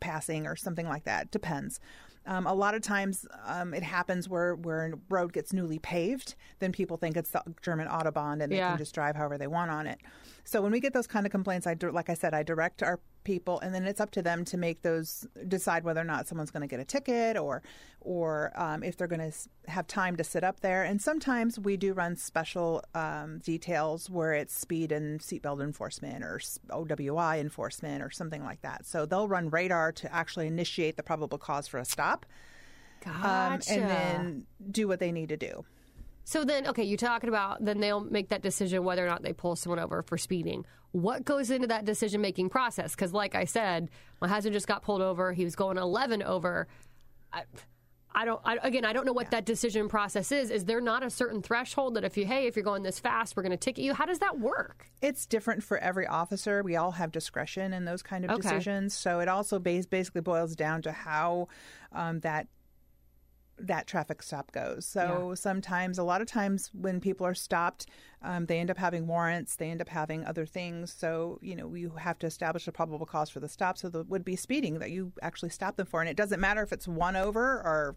passing 0.00 0.46
or 0.46 0.56
something 0.56 0.88
like 0.88 1.04
that. 1.04 1.30
Depends. 1.30 1.80
Um, 2.26 2.46
a 2.46 2.52
lot 2.54 2.74
of 2.74 2.82
times 2.82 3.26
um, 3.46 3.72
it 3.72 3.82
happens 3.82 4.28
where, 4.28 4.54
where 4.54 4.86
a 4.86 4.92
road 5.08 5.32
gets 5.32 5.52
newly 5.52 5.78
paved, 5.78 6.34
then 6.58 6.70
people 6.70 6.96
think 6.96 7.16
it's 7.16 7.30
the 7.30 7.42
German 7.62 7.88
Autobahn 7.88 8.42
and 8.42 8.52
they 8.52 8.56
Yeah. 8.56 8.68
can 8.70 8.78
just 8.78 8.94
drive 8.94 9.16
however 9.16 9.38
they 9.38 9.46
want 9.46 9.70
on 9.70 9.86
it. 9.86 9.98
So 10.44 10.60
when 10.60 10.70
we 10.70 10.80
get 10.80 10.92
those 10.92 11.06
kind 11.06 11.24
of 11.24 11.32
complaints, 11.32 11.66
I 11.66 11.76
like 11.80 12.10
I 12.10 12.14
said, 12.14 12.34
I 12.34 12.42
direct 12.42 12.82
our 12.82 13.00
people, 13.24 13.60
and 13.60 13.74
then 13.74 13.84
it's 13.84 14.00
up 14.00 14.10
to 14.12 14.22
them 14.22 14.44
to 14.46 14.56
make 14.56 14.82
those 14.82 15.26
decide 15.48 15.84
whether 15.84 16.00
or 16.00 16.04
not 16.04 16.26
someone's 16.26 16.50
going 16.50 16.62
to 16.62 16.66
get 16.66 16.80
a 16.80 16.84
ticket 16.84 17.36
or 17.36 17.62
or 18.00 18.52
um, 18.56 18.82
if 18.82 18.96
they're 18.96 19.06
going 19.06 19.30
to 19.30 19.70
have 19.70 19.86
time 19.86 20.16
to 20.16 20.24
sit 20.24 20.42
up 20.42 20.60
there. 20.60 20.84
And 20.84 21.02
sometimes 21.02 21.58
we 21.58 21.76
do 21.76 21.92
run 21.92 22.16
special 22.16 22.82
um, 22.94 23.40
details 23.40 24.08
where 24.08 24.32
it's 24.32 24.58
speed 24.58 24.90
and 24.90 25.20
seatbelt 25.20 25.60
enforcement 25.60 26.24
or 26.24 26.40
OWI 26.70 27.40
enforcement 27.40 28.02
or 28.02 28.10
something 28.10 28.42
like 28.42 28.62
that. 28.62 28.86
So 28.86 29.04
they'll 29.04 29.28
run 29.28 29.50
radar 29.50 29.92
to 29.92 30.14
actually 30.14 30.46
initiate 30.46 30.96
the 30.96 31.02
probable 31.02 31.36
cause 31.36 31.68
for 31.68 31.78
a 31.78 31.84
stop 31.84 32.24
um, 33.06 33.60
and 33.68 33.90
then 33.90 34.46
do 34.70 34.88
what 34.88 34.98
they 34.98 35.12
need 35.12 35.28
to 35.30 35.36
do. 35.36 35.64
So 36.24 36.44
then 36.44 36.66
okay 36.66 36.82
you're 36.82 36.96
talking 36.96 37.28
about 37.28 37.64
then 37.64 37.80
they'll 37.80 38.00
make 38.00 38.28
that 38.28 38.42
decision 38.42 38.84
whether 38.84 39.04
or 39.04 39.08
not 39.08 39.22
they 39.22 39.32
pull 39.32 39.56
someone 39.56 39.78
over 39.78 40.02
for 40.02 40.18
speeding 40.18 40.64
what 40.92 41.24
goes 41.24 41.50
into 41.50 41.66
that 41.66 41.84
decision 41.84 42.20
making 42.20 42.48
process 42.48 42.94
because 42.94 43.12
like 43.12 43.34
i 43.34 43.44
said 43.44 43.88
my 44.20 44.28
husband 44.28 44.52
just 44.52 44.66
got 44.66 44.82
pulled 44.82 45.02
over 45.02 45.32
he 45.32 45.44
was 45.44 45.54
going 45.56 45.76
11 45.78 46.22
over 46.22 46.66
I, 47.32 47.44
I 48.12 48.24
don't. 48.24 48.40
I, 48.44 48.56
again, 48.64 48.84
I 48.84 48.92
don't 48.92 49.06
know 49.06 49.12
what 49.12 49.30
that 49.30 49.44
decision 49.44 49.88
process 49.88 50.32
is. 50.32 50.50
Is 50.50 50.64
there 50.64 50.80
not 50.80 51.04
a 51.04 51.10
certain 51.10 51.42
threshold 51.42 51.94
that 51.94 52.02
if 52.02 52.16
you, 52.16 52.26
hey, 52.26 52.48
if 52.48 52.56
you're 52.56 52.64
going 52.64 52.82
this 52.82 52.98
fast, 52.98 53.36
we're 53.36 53.44
going 53.44 53.52
to 53.52 53.56
ticket 53.56 53.84
you? 53.84 53.94
How 53.94 54.04
does 54.04 54.18
that 54.18 54.40
work? 54.40 54.86
It's 55.00 55.26
different 55.26 55.62
for 55.62 55.78
every 55.78 56.08
officer. 56.08 56.64
We 56.64 56.74
all 56.74 56.90
have 56.90 57.12
discretion 57.12 57.72
in 57.72 57.84
those 57.84 58.02
kind 58.02 58.24
of 58.24 58.32
Okay. 58.32 58.42
decisions. 58.42 58.94
So 58.94 59.20
it 59.20 59.28
also 59.28 59.60
bas- 59.60 59.86
basically 59.86 60.22
boils 60.22 60.56
down 60.56 60.82
to 60.82 60.90
how 60.90 61.46
um, 61.92 62.18
that 62.20 62.48
that 63.66 63.86
traffic 63.86 64.22
stop 64.22 64.52
goes. 64.52 64.86
So 64.86 65.28
Yeah. 65.30 65.34
sometimes, 65.34 65.98
a 65.98 66.02
lot 66.02 66.20
of 66.20 66.26
times, 66.26 66.70
when 66.72 67.00
people 67.00 67.26
are 67.26 67.34
stopped, 67.34 67.86
um, 68.22 68.46
they 68.46 68.58
end 68.58 68.70
up 68.70 68.78
having 68.78 69.06
warrants. 69.06 69.56
They 69.56 69.70
end 69.70 69.80
up 69.80 69.88
having 69.88 70.24
other 70.24 70.46
things. 70.46 70.92
So 70.92 71.38
you 71.42 71.54
know, 71.56 71.74
you 71.74 71.90
have 71.98 72.18
to 72.20 72.26
establish 72.26 72.66
a 72.68 72.72
probable 72.72 73.06
cause 73.06 73.30
for 73.30 73.40
the 73.40 73.48
stop. 73.48 73.78
So 73.78 73.88
the 73.88 74.04
would 74.04 74.24
be 74.24 74.36
speeding 74.36 74.78
that 74.78 74.90
you 74.90 75.12
actually 75.22 75.50
stop 75.50 75.76
them 75.76 75.86
for, 75.86 76.00
and 76.00 76.08
it 76.08 76.16
doesn't 76.16 76.40
matter 76.40 76.62
if 76.62 76.72
it's 76.72 76.88
one 76.88 77.16
over 77.16 77.42
or 77.42 77.96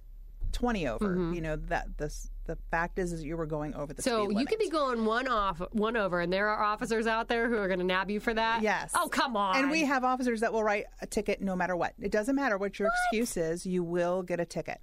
twenty 0.52 0.88
over. 0.88 1.16
You 1.34 1.42
know 1.42 1.56
that 1.56 1.98
this 1.98 2.30
The 2.46 2.58
fact 2.70 3.00
is, 3.00 3.12
is 3.12 3.24
you 3.24 3.36
were 3.38 3.46
going 3.48 3.74
over 3.74 3.92
the 3.94 4.02
speed. 4.04 4.12
So 4.12 4.30
you 4.30 4.46
could 4.46 4.60
be 4.60 4.70
going 4.70 5.04
one 5.06 5.28
off, 5.28 5.60
one 5.72 5.96
over, 5.98 6.20
and 6.20 6.32
there 6.32 6.48
are 6.50 6.62
officers 6.64 7.08
out 7.08 7.28
there 7.28 7.50
who 7.50 7.56
are 7.58 7.68
going 7.68 7.80
to 7.80 7.86
nab 7.86 8.12
you 8.12 8.20
for 8.20 8.34
that. 8.34 8.62
Yes. 8.62 8.92
Oh 8.96 9.08
come 9.08 9.36
on. 9.36 9.56
And 9.58 9.72
we 9.72 9.86
have 9.86 10.04
officers 10.04 10.42
that 10.42 10.54
will 10.54 10.64
write 10.64 10.86
a 11.02 11.08
ticket 11.08 11.42
no 11.42 11.56
matter 11.56 11.76
what. 11.76 11.94
It 12.00 12.12
doesn't 12.12 12.36
matter 12.36 12.58
what 12.58 12.78
your 12.78 12.90
excuse 12.90 13.36
is, 13.38 13.66
you 13.66 13.84
will 13.84 14.22
get 14.22 14.40
a 14.40 14.46
ticket. 14.46 14.80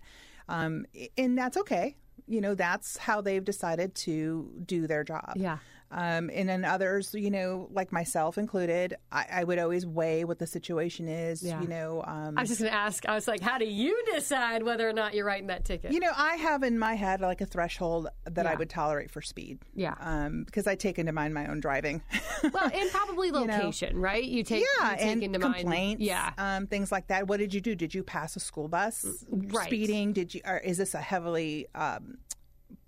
Um, 0.50 0.87
and 1.16 1.38
that's 1.38 1.57
okay. 1.57 1.97
You 2.26 2.40
know, 2.40 2.54
that's 2.54 2.97
how 2.97 3.21
they've 3.21 3.45
decided 3.45 3.95
to 3.97 4.50
do 4.64 4.87
their 4.87 5.04
job. 5.04 5.33
Yeah. 5.37 5.59
Um, 5.92 6.30
and 6.32 6.49
then 6.49 6.64
others, 6.64 7.14
you 7.14 7.30
know, 7.30 7.68
like 7.73 7.90
myself 7.92 8.38
included, 8.38 8.94
I, 9.11 9.26
I 9.32 9.44
would 9.44 9.59
always 9.59 9.85
weigh 9.85 10.25
what 10.25 10.38
the 10.38 10.47
situation 10.47 11.09
is. 11.09 11.42
Yeah. 11.42 11.61
You 11.61 11.66
know, 11.66 12.04
um, 12.06 12.38
I 12.38 12.42
was 12.42 12.50
just 12.50 12.61
going 12.61 12.70
to 12.70 12.76
ask. 12.76 13.09
I 13.09 13.14
was 13.14 13.26
like, 13.26 13.40
how 13.40 13.59
do 13.59 13.64
you 13.64 14.04
decide 14.14 14.62
whether 14.62 14.88
or 14.88 14.92
not 14.92 15.14
you're 15.14 15.25
writing 15.25 15.49
that 15.49 15.64
ticket? 15.64 15.92
You 15.92 15.99
know, 15.99 16.12
I 16.16 16.37
have 16.37 16.62
in 16.62 16.78
my 16.78 16.94
head 16.94 17.20
like 17.20 17.40
a 17.40 17.47
threshold 17.47 18.09
that 18.25 18.47
I 18.47 18.54
would 18.54 18.70
tolerate 18.70 19.11
for 19.11 19.20
speed. 19.20 19.59
Yeah. 19.75 19.94
Um, 20.00 20.44
because 20.44 20.66
I 20.66 20.76
take 20.76 20.99
into 20.99 21.12
mind 21.12 21.35
my 21.35 21.47
own 21.47 21.61
driving. 21.61 22.02
well, 22.52 22.70
and 22.73 22.90
probably 22.90 23.32
know. 23.32 23.40
location, 23.40 23.99
right? 23.99 24.25
You 24.25 24.44
take 24.44 24.64
yeah, 24.78 24.92
you 24.92 24.97
take 24.97 25.06
and 25.06 25.23
into 25.25 25.38
complaints. 25.40 25.68
mind. 25.68 26.00
Yeah. 26.00 26.32
Um, 26.38 26.68
things 26.68 26.92
like 26.92 27.09
that. 27.09 27.26
What 27.26 27.38
did 27.38 27.52
you 27.52 27.61
do? 27.61 27.75
Did 27.75 27.94
you 27.94 28.04
pass 28.04 28.37
a 28.37 28.40
school 28.40 28.68
bus 28.68 29.06
right. 29.28 29.66
speeding? 29.66 30.12
Did 30.12 30.35
you? 30.35 30.40
Or 30.44 30.59
is 30.59 30.78
this 30.78 30.94
a 30.94 31.00
heavily 31.00 31.66
um, 31.75 32.18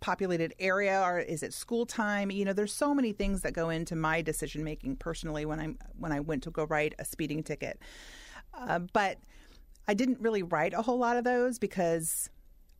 populated 0.03 0.53
area, 0.59 1.01
or 1.01 1.19
is 1.19 1.43
it 1.43 1.55
school 1.55 1.87
time? 1.87 2.31
You 2.31 2.45
know, 2.45 2.53
there's 2.53 2.73
so 2.73 2.95
many 2.95 3.13
things 3.13 3.41
that 3.43 3.55
go 3.55 3.71
into 3.71 3.97
my 3.97 4.21
decision 4.21 4.63
making 4.63 4.97
personally 4.97 5.47
when 5.47 5.59
I'm 5.59 5.79
when 5.97 6.13
I 6.13 6.21
went 6.21 6.43
to 6.43 6.51
go 6.51 6.65
write 6.65 6.95
a 6.99 7.05
speeding 7.07 7.43
ticket. 7.43 7.81
Uh, 8.53 8.81
but 8.81 9.19
I 9.89 9.95
didn't 9.95 10.21
really 10.21 10.43
write 10.43 10.75
a 10.75 10.83
whole 10.83 10.99
lot 10.99 11.17
of 11.17 11.25
those 11.25 11.59
because 11.59 12.29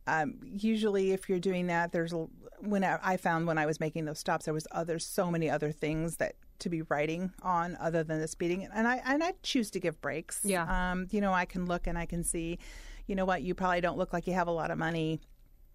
um, 0.05 0.35
usually 0.43 1.11
if 1.11 1.27
you're 1.27 1.39
doing 1.39 1.67
that, 1.67 1.91
there's 1.91 2.13
a, 2.13 2.27
when 2.59 2.83
I, 2.83 2.99
I 3.01 3.17
found 3.17 3.47
when 3.47 3.57
I 3.57 3.65
was 3.65 3.79
making 3.79 4.05
those 4.05 4.19
stops, 4.19 4.45
there 4.45 4.53
was 4.53 4.67
other 4.71 4.99
so 4.99 5.31
many 5.31 5.49
other 5.49 5.71
things 5.71 6.17
that 6.17 6.35
to 6.59 6.69
be 6.69 6.81
writing 6.83 7.31
on 7.41 7.77
other 7.81 8.03
than 8.03 8.19
the 8.19 8.27
speeding, 8.27 8.67
and 8.73 8.87
I 8.87 9.01
and 9.05 9.23
I 9.23 9.33
choose 9.41 9.71
to 9.71 9.79
give 9.79 9.99
breaks. 10.01 10.41
Yeah. 10.43 10.91
um, 10.91 11.07
you 11.11 11.21
know, 11.21 11.33
I 11.33 11.45
can 11.45 11.65
look 11.65 11.87
and 11.87 11.97
I 11.97 12.05
can 12.05 12.23
see, 12.23 12.59
you 13.07 13.15
know 13.15 13.25
what, 13.25 13.41
you 13.41 13.55
probably 13.55 13.81
don't 13.81 13.97
look 13.97 14.13
like 14.13 14.27
you 14.27 14.33
have 14.33 14.47
a 14.47 14.51
lot 14.51 14.71
of 14.71 14.77
money. 14.77 15.19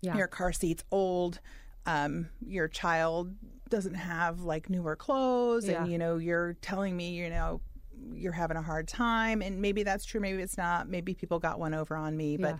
Yeah. 0.00 0.17
Your 0.17 0.26
car 0.28 0.52
seat's 0.52 0.85
old. 0.90 1.40
Um, 1.87 2.28
your 2.47 2.69
child 2.69 3.35
doesn't 3.71 3.95
have 3.95 4.40
like 4.40 4.69
newer 4.71 4.95
clothes, 4.97 5.67
Yeah. 5.69 5.83
and 5.83 5.93
you 5.93 5.99
know 5.99 6.17
you're 6.17 6.55
telling 6.61 6.97
me, 6.97 7.11
you 7.11 7.31
know, 7.31 7.61
you're 8.14 8.33
having 8.33 8.57
a 8.57 8.62
hard 8.62 8.87
time, 8.88 9.43
and 9.43 9.61
maybe 9.61 9.83
that's 9.83 10.05
true, 10.05 10.21
maybe 10.21 10.43
it's 10.43 10.57
not. 10.59 10.88
Maybe 10.88 11.14
people 11.14 11.38
got 11.38 11.59
one 11.59 11.75
over 11.75 11.97
on 11.97 12.17
me, 12.17 12.37
but 12.37 12.59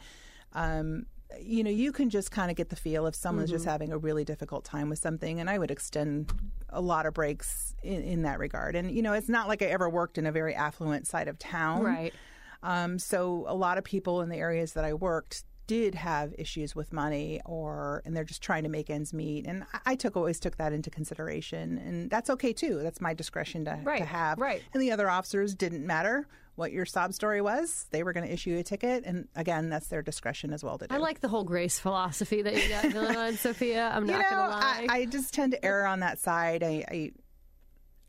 um, 0.55 1.07
you 1.41 1.63
know, 1.63 1.71
you 1.71 1.93
can 1.93 2.09
just 2.09 2.31
kind 2.31 2.51
of 2.51 2.57
get 2.57 2.71
the 2.71 2.77
feel 2.77 3.07
if 3.07 3.15
someone's 3.15 3.51
just 3.51 3.63
Mm-hmm. 3.65 3.71
having 3.71 3.93
a 3.93 3.99
really 3.99 4.25
difficult 4.25 4.65
time 4.65 4.89
with 4.89 4.99
something, 4.99 5.39
and 5.41 5.49
I 5.51 5.59
would 5.59 5.71
extend 5.71 6.33
a 6.71 6.81
lot 6.81 7.05
of 7.07 7.13
breaks 7.15 7.75
in, 7.83 8.03
in 8.03 8.23
that 8.23 8.39
regard. 8.39 8.75
And 8.77 8.91
you 8.91 9.03
know, 9.03 9.13
it's 9.13 9.29
not 9.29 9.47
like 9.47 9.63
I 9.63 9.67
ever 9.67 9.89
worked 9.91 10.17
in 10.19 10.27
a 10.27 10.33
very 10.33 10.55
affluent 10.55 11.07
side 11.07 11.29
of 11.29 11.39
town, 11.39 11.83
Right. 11.83 12.15
um, 12.63 12.99
so 12.99 13.45
a 13.47 13.55
lot 13.55 13.77
of 13.79 13.85
people 13.85 14.23
in 14.23 14.31
the 14.31 14.37
areas 14.39 14.73
that 14.73 14.85
I 14.85 14.95
worked 14.95 15.45
did 15.69 15.95
have 15.95 16.35
issues 16.37 16.75
with 16.75 16.93
money 16.93 17.41
or 17.45 18.03
and 18.05 18.17
they're 18.17 18.25
just 18.25 18.43
trying 18.43 18.65
to 18.65 18.69
make 18.69 18.91
ends 18.91 19.13
meet 19.13 19.47
and 19.47 19.65
I- 19.87 19.95
took 19.95 20.17
always 20.17 20.41
took 20.41 20.57
that 20.57 20.73
into 20.73 20.91
consideration 20.91 21.79
and 21.79 22.11
that's 22.11 22.29
okay 22.31 22.53
too 22.53 22.81
that's 22.83 23.01
my 23.01 23.15
discretion 23.15 23.65
to, 23.67 23.79
Right, 23.85 23.99
to 24.01 24.05
have 24.05 24.39
right. 24.41 24.63
and 24.75 24.83
the 24.83 24.91
other 24.91 25.09
officers 25.09 25.55
didn't 25.55 25.87
matter 25.87 26.27
what 26.57 26.73
your 26.73 26.85
sob 26.87 27.13
story 27.13 27.41
was 27.41 27.87
they 27.93 28.03
were 28.03 28.13
going 28.13 28.27
to 28.27 28.33
issue 28.33 28.57
a 28.59 28.63
ticket 28.65 29.05
and 29.07 29.29
again 29.37 29.69
that's 29.71 29.87
their 29.87 30.03
discretion 30.03 30.53
as 30.53 30.65
well 30.65 30.77
to 30.79 30.87
do 30.89 30.95
I 30.95 30.99
like 30.99 31.21
the 31.21 31.29
whole 31.29 31.45
grace 31.45 31.79
philosophy 31.79 32.43
that 32.43 32.55
you 32.57 32.69
got 32.69 32.93
going 32.93 33.15
on, 33.17 33.37
Sophia. 33.37 33.91
I'm 33.95 34.07
you 34.07 34.13
not 34.13 34.25
going 34.29 34.43
to 34.43 34.49
lie. 34.49 34.87
I, 34.89 34.97
I 35.01 35.05
just 35.05 35.33
tend 35.35 35.53
to 35.53 35.65
err 35.65 35.87
on 35.87 36.01
that 36.01 36.19
side. 36.19 36.65
I, 36.65 36.85
I, 36.91 37.13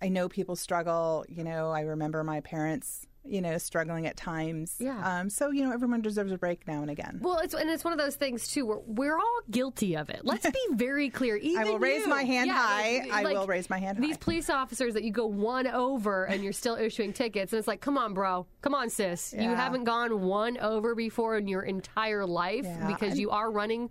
I 0.01 0.09
know 0.09 0.29
people 0.29 0.55
struggle. 0.55 1.25
You 1.27 1.43
know, 1.43 1.69
I 1.71 1.81
remember 1.81 2.23
my 2.23 2.39
parents, 2.39 3.05
you 3.25 3.41
know, 3.41 3.57
struggling 3.57 4.07
at 4.07 4.15
times. 4.17 4.75
Yeah. 4.79 5.19
Um, 5.19 5.29
so 5.29 5.51
you 5.51 5.63
know, 5.63 5.71
everyone 5.71 6.01
deserves 6.01 6.31
a 6.31 6.37
break 6.37 6.67
now 6.67 6.81
and 6.81 6.89
again. 6.89 7.19
Well, 7.21 7.39
it's 7.39 7.53
and 7.53 7.69
it's 7.69 7.83
one 7.83 7.93
of 7.93 7.99
those 7.99 8.15
things 8.15 8.47
too. 8.47 8.65
Where 8.65 8.79
we're 8.85 9.17
all 9.17 9.39
guilty 9.51 9.95
of 9.95 10.09
it. 10.09 10.21
Let's 10.23 10.49
be 10.49 10.59
very 10.71 11.09
clear. 11.09 11.35
Even 11.35 11.61
I 11.61 11.69
will 11.69 11.79
raise 11.79 12.07
my 12.07 12.23
hand 12.23 12.47
Yeah, 12.47 12.53
high. 12.53 12.99
like- 13.03 13.11
I 13.11 13.21
like, 13.23 13.37
will 13.37 13.47
raise 13.47 13.69
my 13.69 13.77
hand 13.79 13.97
high. 13.97 14.05
These 14.05 14.15
high. 14.15 14.21
police 14.21 14.49
officers 14.49 14.93
that 14.93 15.03
you 15.03 15.11
go 15.11 15.25
one 15.25 15.67
over 15.67 16.25
and 16.25 16.43
you're 16.43 16.53
still 16.53 16.75
issuing 16.75 17.13
tickets, 17.13 17.51
and 17.53 17.59
it's 17.59 17.67
like, 17.67 17.81
come 17.81 17.97
on, 17.97 18.13
bro, 18.13 18.47
come 18.61 18.73
on, 18.73 18.89
sis. 18.89 19.33
You 19.37 19.49
haven't 19.53 19.83
gone 19.83 20.21
one 20.21 20.57
over 20.57 20.95
before 20.95 21.37
in 21.37 21.47
your 21.47 21.61
entire 21.63 22.25
life 22.25 22.65
Yeah, 22.65 22.87
because 22.87 23.11
and- 23.11 23.19
you 23.19 23.29
are 23.31 23.51
running. 23.51 23.89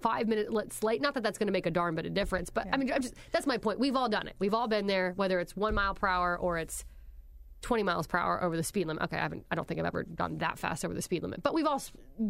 Five 0.00 0.28
minutes 0.28 0.82
late. 0.82 1.02
Not 1.02 1.12
that 1.12 1.22
that's 1.22 1.36
going 1.36 1.48
to 1.48 1.52
make 1.52 1.66
a 1.66 1.70
darn 1.70 1.94
bit 1.94 2.06
of 2.06 2.14
difference, 2.14 2.48
but 2.48 2.66
I 2.72 2.78
mean, 2.78 2.90
I'm 2.90 3.02
just, 3.02 3.12
that's 3.32 3.46
my 3.46 3.58
point. 3.58 3.78
We've 3.78 3.94
all 3.94 4.08
done 4.08 4.28
it. 4.28 4.34
We've 4.38 4.54
all 4.54 4.66
been 4.66 4.86
there, 4.86 5.12
whether 5.16 5.38
it's 5.40 5.54
one 5.54 5.74
mile 5.74 5.92
per 5.94 6.06
hour 6.06 6.38
or 6.38 6.56
it's 6.56 6.86
20 7.62 7.82
miles 7.82 8.06
per 8.06 8.16
hour 8.18 8.42
over 8.42 8.56
the 8.56 8.62
speed 8.62 8.86
limit. 8.86 9.02
Okay, 9.04 9.16
I 9.16 9.20
haven't. 9.20 9.44
I 9.50 9.54
don't 9.54 9.68
think 9.68 9.78
I've 9.80 9.86
ever 9.86 10.04
gone 10.04 10.38
that 10.38 10.58
fast 10.58 10.84
over 10.84 10.94
the 10.94 11.02
speed 11.02 11.22
limit, 11.22 11.42
but 11.42 11.52
we've 11.54 11.66
all 11.66 11.82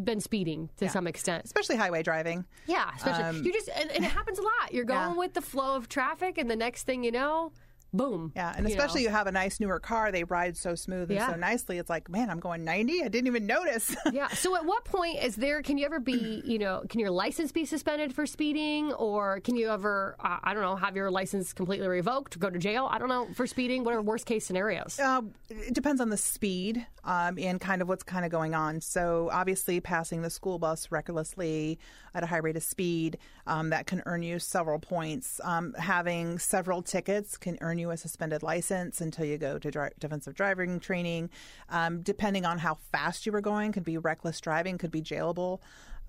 been 0.03 0.19
speeding 0.19 0.69
to 0.77 0.89
some 0.89 1.07
extent. 1.07 1.45
Especially 1.45 1.75
highway 1.77 2.03
driving. 2.03 2.45
Yeah, 2.67 2.89
especially 2.95 3.39
you 3.41 3.53
just 3.53 3.69
and, 3.75 3.89
and 3.91 4.03
it 4.05 4.11
happens 4.11 4.39
a 4.39 4.41
lot. 4.41 4.71
You're 4.73 4.85
going 4.85 4.99
Um, 4.99 5.11
Yeah. 5.13 5.17
with 5.19 5.33
the 5.33 5.41
flow 5.41 5.75
of 5.75 5.87
traffic, 5.89 6.37
and 6.37 6.49
the 6.51 6.55
next 6.55 6.83
thing 6.83 7.03
you 7.03 7.11
know, 7.11 7.51
boom. 7.93 8.31
Yeah, 8.35 8.53
and 8.55 8.67
you 8.67 8.73
especially 8.75 9.01
know. 9.01 9.09
you 9.09 9.15
have 9.15 9.27
a 9.27 9.31
nice 9.31 9.59
newer 9.59 9.79
car, 9.79 10.11
they 10.11 10.23
ride 10.23 10.57
so 10.57 10.75
smooth 10.75 11.09
and 11.11 11.19
Yeah. 11.19 11.29
so 11.29 11.35
nicely. 11.35 11.77
It's 11.77 11.89
like, 11.89 12.09
man, 12.09 12.29
I'm 12.29 12.39
going 12.39 12.63
90. 12.63 13.03
I 13.03 13.07
didn't 13.07 13.27
even 13.27 13.45
notice. 13.45 13.95
yeah. 14.11 14.27
So 14.29 14.55
at 14.55 14.65
what 14.65 14.85
point 14.85 15.21
is 15.23 15.35
there? 15.35 15.61
Can 15.61 15.77
you 15.77 15.85
ever 15.85 15.99
be? 15.99 16.41
You 16.45 16.59
know, 16.59 16.83
can 16.89 16.99
your 16.99 17.11
license 17.11 17.51
be 17.51 17.65
suspended 17.65 18.13
for 18.13 18.25
speeding, 18.25 18.93
or 18.93 19.39
can 19.41 19.55
you 19.55 19.69
ever? 19.69 20.15
Uh, 20.19 20.37
I 20.43 20.53
don't 20.53 20.63
know. 20.63 20.75
Have 20.75 20.95
your 20.95 21.11
license 21.11 21.53
completely 21.53 21.87
revoked, 21.87 22.39
go 22.39 22.49
to 22.49 22.59
jail? 22.59 22.87
I 22.91 22.97
don't 22.97 23.09
know 23.09 23.27
for 23.35 23.45
speeding. 23.47 23.83
What 23.83 23.93
are 23.93 23.97
the 23.97 24.01
worst 24.03 24.25
case 24.25 24.45
scenarios? 24.45 24.99
Uh, 24.99 25.21
it 25.49 25.73
depends 25.73 26.01
on 26.01 26.09
the 26.09 26.17
speed 26.17 26.85
um, 27.03 27.37
and 27.39 27.59
kind 27.59 27.81
of 27.81 27.87
what's 27.87 28.03
kind 28.03 28.25
of 28.25 28.31
going 28.31 28.53
on. 28.53 28.81
So 28.81 29.29
obviously, 29.31 29.79
passing 29.81 30.21
the 30.21 30.29
school 30.29 30.59
bus 30.59 30.91
recklessly 30.91 31.79
at 32.13 32.23
a 32.23 32.25
high 32.25 32.37
rate 32.37 32.57
of 32.57 32.63
speed 32.63 33.17
um, 33.47 33.69
that 33.69 33.85
can 33.87 34.01
earn 34.05 34.23
you 34.23 34.39
several 34.39 34.79
points. 34.79 35.39
Um, 35.43 35.73
having 35.77 36.39
several 36.39 36.81
tickets 36.81 37.37
can 37.37 37.57
earn 37.61 37.77
you 37.77 37.80
a 37.89 37.97
suspended 37.97 38.43
license 38.43 39.01
until 39.01 39.25
you 39.25 39.37
go 39.37 39.57
to 39.57 39.71
dri- 39.71 39.89
defensive 39.99 40.35
driving 40.35 40.79
training. 40.79 41.29
Um, 41.69 42.01
depending 42.01 42.45
on 42.45 42.59
how 42.59 42.75
fast 42.91 43.25
you 43.25 43.31
were 43.31 43.41
going, 43.41 43.71
could 43.71 43.83
be 43.83 43.97
reckless 43.97 44.39
driving, 44.39 44.77
could 44.77 44.91
be 44.91 45.01
jailable. 45.01 45.59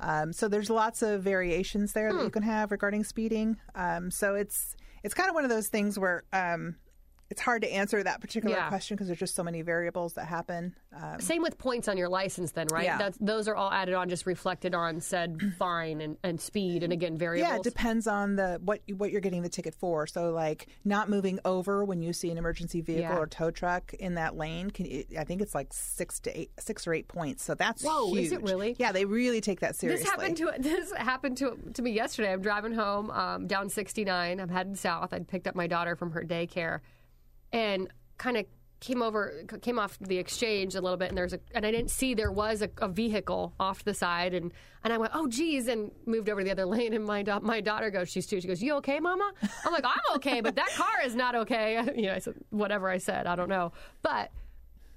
Um, 0.00 0.32
so 0.32 0.48
there's 0.48 0.68
lots 0.68 1.02
of 1.02 1.22
variations 1.22 1.92
there 1.92 2.12
that 2.12 2.24
you 2.24 2.30
can 2.30 2.42
have 2.42 2.70
regarding 2.72 3.04
speeding. 3.04 3.56
Um, 3.74 4.10
so 4.10 4.34
it's 4.34 4.76
it's 5.02 5.14
kind 5.14 5.28
of 5.28 5.34
one 5.34 5.44
of 5.44 5.50
those 5.50 5.68
things 5.68 5.98
where. 5.98 6.24
It's 7.32 7.40
hard 7.40 7.62
to 7.62 7.72
answer 7.72 8.02
that 8.02 8.20
particular 8.20 8.54
Yeah. 8.54 8.68
question 8.68 8.94
because 8.94 9.06
there's 9.06 9.18
just 9.18 9.34
so 9.34 9.42
many 9.42 9.62
variables 9.62 10.12
that 10.12 10.26
happen. 10.26 10.74
Um, 10.94 11.18
Same 11.18 11.40
with 11.40 11.56
points 11.56 11.88
on 11.88 11.96
your 11.96 12.10
license, 12.10 12.52
then, 12.52 12.66
right? 12.70 12.84
Yeah. 12.84 12.98
That's, 12.98 13.16
those 13.16 13.48
are 13.48 13.56
all 13.56 13.72
added 13.72 13.94
on, 13.94 14.10
just 14.10 14.26
reflected 14.26 14.74
on 14.74 15.00
said 15.00 15.40
fine 15.58 16.02
and, 16.02 16.18
and 16.22 16.38
speed, 16.38 16.82
and 16.82 16.92
again 16.92 17.16
variables. 17.16 17.50
yeah, 17.50 17.56
it 17.56 17.62
depends 17.62 18.06
on 18.06 18.36
the 18.36 18.60
what 18.62 18.80
what 18.98 19.10
you're 19.10 19.22
getting 19.22 19.40
the 19.42 19.48
ticket 19.48 19.74
for. 19.74 20.06
So, 20.06 20.30
like 20.30 20.66
not 20.84 21.08
moving 21.08 21.40
over 21.46 21.86
when 21.86 22.02
you 22.02 22.12
see 22.12 22.30
an 22.30 22.36
emergency 22.36 22.82
vehicle 22.82 23.14
Yeah. 23.14 23.18
or 23.18 23.26
tow 23.26 23.50
truck 23.50 23.94
in 23.94 24.16
that 24.16 24.36
lane. 24.36 24.70
Can 24.70 24.84
it, 24.84 25.06
I 25.18 25.24
think 25.24 25.40
it's 25.40 25.54
like 25.54 25.68
six 25.72 26.20
to 26.20 26.38
eight, 26.38 26.50
six 26.58 26.86
or 26.86 26.92
eight 26.92 27.08
points. 27.08 27.42
So 27.42 27.54
that's 27.54 27.82
Whoa, 27.82 28.12
huge. 28.12 28.26
is 28.26 28.32
it 28.32 28.42
really? 28.42 28.76
Yeah, 28.78 28.92
they 28.92 29.06
really 29.06 29.40
take 29.40 29.60
that 29.60 29.74
seriously. 29.74 30.02
This 30.04 30.10
happened 30.10 30.36
to 30.36 30.52
this 30.58 30.92
happened 30.92 31.38
to 31.38 31.56
to 31.72 31.80
me 31.80 31.92
yesterday. 31.92 32.30
I'm 32.30 32.42
driving 32.42 32.74
home 32.74 33.10
um, 33.10 33.46
down 33.46 33.70
69. 33.70 34.38
I'm 34.38 34.48
heading 34.50 34.74
south. 34.74 35.14
I'd 35.14 35.26
picked 35.26 35.46
up 35.46 35.54
my 35.54 35.66
daughter 35.66 35.96
from 35.96 36.10
her 36.10 36.22
daycare, 36.22 36.80
and 37.52 37.88
kind 38.18 38.36
of 38.36 38.46
came 38.82 39.00
over 39.00 39.44
came 39.62 39.78
off 39.78 39.96
the 40.00 40.18
exchange 40.18 40.74
a 40.74 40.80
little 40.80 40.96
bit 40.96 41.08
and 41.08 41.16
there's 41.16 41.32
a 41.32 41.38
and 41.54 41.64
I 41.64 41.70
didn't 41.70 41.90
see 41.92 42.14
there 42.14 42.32
was 42.32 42.62
a, 42.62 42.70
a 42.78 42.88
vehicle 42.88 43.54
off 43.60 43.84
the 43.84 43.94
side 43.94 44.34
and 44.34 44.52
and 44.82 44.92
I 44.92 44.98
went 44.98 45.12
oh 45.14 45.28
geez 45.28 45.68
and 45.68 45.92
moved 46.04 46.28
over 46.28 46.40
to 46.40 46.44
the 46.44 46.50
other 46.50 46.66
lane 46.74 46.92
and 46.92 47.04
my 47.04 47.22
my 47.42 47.60
daughter 47.60 47.90
goes 47.90 48.10
she's 48.10 48.26
two 48.26 48.40
she 48.40 48.48
goes 48.48 48.60
you 48.60 48.74
okay 48.76 48.98
mama? 48.98 49.30
I'm 49.64 49.72
like 49.72 49.84
I'm 49.84 50.16
okay 50.16 50.40
but 50.40 50.56
that 50.56 50.70
car 50.70 51.04
is 51.04 51.14
not 51.14 51.36
okay. 51.36 51.80
You 51.94 52.06
know 52.08 52.14
I 52.14 52.18
said 52.18 52.34
whatever 52.50 52.88
I 52.88 52.98
said 52.98 53.28
I 53.28 53.36
don't 53.36 53.48
know. 53.48 53.72
But 54.02 54.32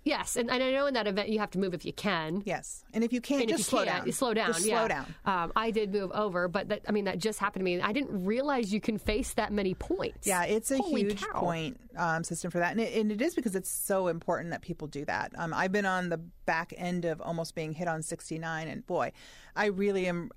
yes 0.06 0.38
and, 0.38 0.50
and 0.50 0.64
I 0.64 0.72
know 0.72 0.86
in 0.86 0.94
that 0.94 1.08
event 1.08 1.28
you 1.30 1.40
have 1.40 1.52
to 1.52 1.60
move 1.60 1.74
if 1.74 1.84
you 1.84 1.92
can 1.92 2.42
yes, 2.46 2.84
and 2.94 3.04
if 3.04 3.12
you 3.12 3.20
can't, 3.20 3.42
and 3.42 3.50
just 3.50 3.60
you 3.60 3.64
slow 3.66 3.84
can't, 3.86 4.06
down. 4.06 4.12
slow 4.14 4.34
down. 4.34 4.54
Just 4.54 4.66
yeah. 4.66 4.80
slow 4.80 4.88
down. 4.88 5.16
Um, 5.26 5.52
I 5.56 5.72
did 5.72 5.92
move 5.92 6.12
over, 6.14 6.48
but 6.48 6.70
that, 6.70 6.82
I 6.88 6.92
mean 6.92 7.06
that 7.06 7.18
just 7.18 7.40
happened 7.40 7.62
to 7.62 7.66
me. 7.66 7.82
I 7.82 7.92
didn't 7.92 8.24
realize 8.26 8.72
you 8.72 8.80
can 8.80 8.98
face 8.98 9.34
that 9.34 9.52
many 9.52 9.74
points. 9.74 10.26
Yeah, 10.26 10.44
it's 10.46 10.72
a 10.72 10.78
Holy 10.78 11.02
huge 11.02 11.22
cow. 11.22 11.40
point 11.40 11.80
um, 11.98 12.24
system 12.24 12.52
for 12.52 12.60
that, 12.60 12.72
and 12.72 12.80
it, 12.80 12.94
and 12.96 13.12
it 13.12 13.22
is 13.22 13.36
because 13.36 13.56
it's 13.56 13.70
so 13.70 14.08
important 14.08 14.52
that 14.52 14.62
people 14.62 14.88
do 14.88 15.04
that. 15.06 15.32
Um, 15.36 15.54
I've 15.54 15.72
been 15.72 15.86
on 15.86 16.10
the 16.10 16.18
back 16.46 16.74
end 16.78 17.06
of 17.06 17.20
almost 17.22 17.56
being 17.56 17.74
hit 17.74 17.88
on 17.88 18.02
69, 18.02 18.68
and 18.68 18.86
boy, 18.86 19.12
I 19.56 19.66
really 19.68 20.08
am. 20.08 20.30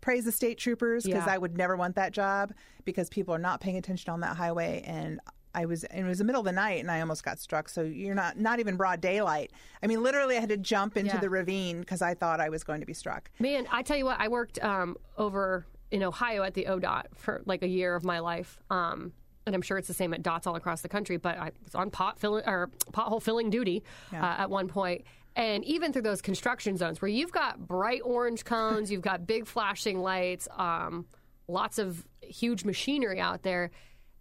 Praise 0.00 0.24
the 0.24 0.32
state 0.32 0.56
troopers 0.56 1.04
because 1.04 1.26
Yeah. 1.26 1.32
I 1.32 1.36
would 1.36 1.58
never 1.58 1.76
want 1.76 1.96
that 1.96 2.12
job 2.12 2.54
because 2.86 3.10
people 3.10 3.34
are 3.34 3.38
not 3.38 3.60
paying 3.60 3.76
attention 3.76 4.10
on 4.10 4.20
that 4.20 4.34
highway, 4.36 4.82
and 4.86 5.20
I 5.54 5.64
was 5.66 5.84
and 5.84 6.06
it 6.06 6.08
was 6.08 6.18
the 6.18 6.24
middle 6.24 6.40
of 6.40 6.44
the 6.46 6.52
night, 6.52 6.80
and 6.80 6.90
I 6.90 7.00
almost 7.00 7.24
got 7.24 7.38
struck. 7.38 7.68
So 7.68 7.82
you're 7.82 8.14
not 8.14 8.38
not 8.38 8.60
even 8.60 8.76
broad 8.76 9.00
daylight. 9.00 9.50
I 9.82 9.86
mean, 9.86 10.02
literally, 10.02 10.36
I 10.36 10.40
had 10.40 10.48
to 10.50 10.56
jump 10.56 10.96
into 10.96 11.14
Yeah. 11.14 11.20
the 11.20 11.30
ravine 11.30 11.80
because 11.80 12.02
I 12.02 12.14
thought 12.14 12.40
I 12.40 12.48
was 12.48 12.62
going 12.64 12.80
to 12.80 12.86
be 12.86 12.94
struck. 12.94 13.30
Man, 13.38 13.66
I 13.70 13.82
tell 13.82 13.96
you 13.96 14.04
what, 14.04 14.20
I 14.20 14.28
worked 14.28 14.62
um, 14.62 14.96
over 15.18 15.66
in 15.90 16.02
Ohio 16.02 16.42
at 16.44 16.54
the 16.54 16.66
ODOT 16.66 17.04
for 17.16 17.42
like 17.46 17.62
a 17.62 17.68
year 17.68 17.96
of 17.96 18.04
my 18.04 18.20
life. 18.20 18.60
Um, 18.70 19.12
and 19.46 19.54
I'm 19.54 19.62
sure 19.62 19.78
it's 19.78 19.88
the 19.88 19.94
same 19.94 20.14
at 20.14 20.22
dots 20.22 20.46
all 20.46 20.54
across 20.54 20.82
the 20.82 20.88
country. 20.88 21.16
But 21.16 21.36
I 21.38 21.50
was 21.64 21.74
on 21.74 21.90
pot 21.90 22.20
filling 22.20 22.44
or 22.46 22.70
pothole 22.92 23.20
filling 23.22 23.50
duty 23.50 23.82
uh, 24.12 24.16
at 24.16 24.50
one 24.50 24.68
point, 24.68 25.04
and 25.34 25.64
even 25.64 25.92
through 25.92 26.02
those 26.02 26.22
construction 26.22 26.76
zones 26.76 27.02
where 27.02 27.08
you've 27.08 27.32
got 27.32 27.66
bright 27.66 28.02
orange 28.04 28.44
cones, 28.44 28.90
you've 28.92 29.02
got 29.02 29.26
big 29.26 29.46
flashing 29.46 30.00
lights, 30.00 30.46
um, 30.56 31.06
lots 31.48 31.78
of 31.78 32.06
huge 32.20 32.64
machinery 32.64 33.18
out 33.18 33.42
there. 33.42 33.72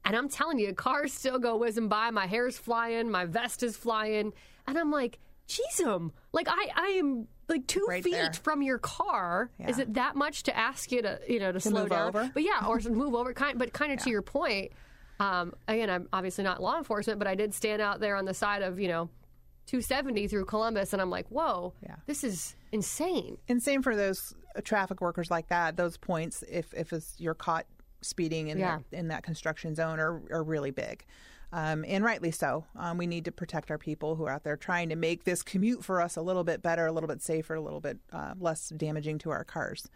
And 0.05 0.15
I'm 0.15 0.29
telling 0.29 0.59
you, 0.59 0.73
cars 0.73 1.13
still 1.13 1.39
go 1.39 1.57
whizzing 1.57 1.87
by. 1.87 2.09
My 2.11 2.25
hair's 2.25 2.57
flying, 2.57 3.11
my 3.11 3.25
vest 3.25 3.61
is 3.63 3.75
flying, 3.77 4.33
and 4.65 4.77
I'm 4.77 4.91
like, 4.91 5.19
"Jeez, 5.47 5.85
um, 5.85 6.11
like 6.33 6.47
I, 6.49 6.69
I 6.75 6.87
am 6.99 7.27
like 7.47 7.67
two 7.67 7.85
Right 7.87 8.03
feet 8.03 8.11
there. 8.13 8.31
from 8.33 8.61
your 8.61 8.77
car. 8.79 9.51
Is 9.67 9.77
it 9.79 9.95
that 9.95 10.15
much 10.15 10.43
to 10.43 10.55
ask 10.57 10.91
you 10.91 11.01
to, 11.01 11.19
you 11.27 11.39
know, 11.39 11.51
to, 11.51 11.59
slow 11.59 11.81
move 11.81 11.89
down? 11.89 12.07
over? 12.09 12.31
But 12.33 12.43
yeah, 12.43 12.65
or 12.67 12.79
to 12.79 12.89
move 12.89 13.13
over. 13.15 13.33
Kind, 13.33 13.57
but 13.59 13.73
kind 13.73 13.91
of 13.91 13.99
to 14.03 14.09
your 14.09 14.21
point. 14.21 14.71
Um, 15.19 15.53
again, 15.67 15.89
I'm 15.89 16.07
obviously 16.13 16.43
not 16.43 16.61
law 16.61 16.77
enforcement, 16.77 17.19
but 17.19 17.27
I 17.27 17.35
did 17.35 17.53
stand 17.53 17.81
out 17.81 17.99
there 17.99 18.15
on 18.15 18.25
the 18.25 18.33
side 18.33 18.61
of 18.61 18.79
you 18.79 18.87
know 18.87 19.09
270 19.67 20.27
through 20.27 20.45
Columbus, 20.45 20.93
and 20.93 21.01
I'm 21.01 21.09
like, 21.09 21.27
whoa, 21.27 21.73
Yeah. 21.83 21.95
this 22.07 22.23
is 22.23 22.55
insane. 22.71 23.37
And 23.47 23.61
same 23.61 23.83
for 23.83 23.95
those 23.95 24.33
uh, 24.55 24.61
traffic 24.63 25.01
workers 25.01 25.29
like 25.29 25.49
that. 25.49 25.75
Those 25.75 25.97
points, 25.97 26.43
if 26.49 26.73
if 26.73 26.93
it's, 26.93 27.15
you're 27.19 27.33
caught 27.35 27.65
speeding 28.01 28.47
in 28.49 28.57
Yeah. 28.59 28.79
that, 28.91 28.97
in 28.97 29.07
that 29.09 29.23
construction 29.23 29.75
zone, 29.75 29.99
are 29.99 30.21
are 30.31 30.43
really 30.43 30.71
big, 30.71 31.05
um, 31.51 31.83
and 31.87 32.03
rightly 32.03 32.31
so. 32.31 32.65
Um, 32.75 32.97
we 32.97 33.07
need 33.07 33.25
to 33.25 33.31
protect 33.31 33.69
our 33.71 33.77
people 33.77 34.15
who 34.15 34.25
are 34.25 34.31
out 34.31 34.43
there 34.43 34.57
trying 34.57 34.89
to 34.89 34.95
make 34.95 35.23
this 35.23 35.43
commute 35.43 35.83
for 35.83 36.01
us 36.01 36.15
a 36.15 36.21
little 36.21 36.43
bit 36.43 36.61
better, 36.61 36.85
a 36.85 36.91
little 36.91 37.07
bit 37.07 37.21
safer, 37.21 37.55
a 37.55 37.61
little 37.61 37.81
bit 37.81 37.97
uh, 38.11 38.33
less 38.39 38.69
damaging 38.69 39.17
to 39.19 39.29
our 39.31 39.43
cars. 39.43 39.87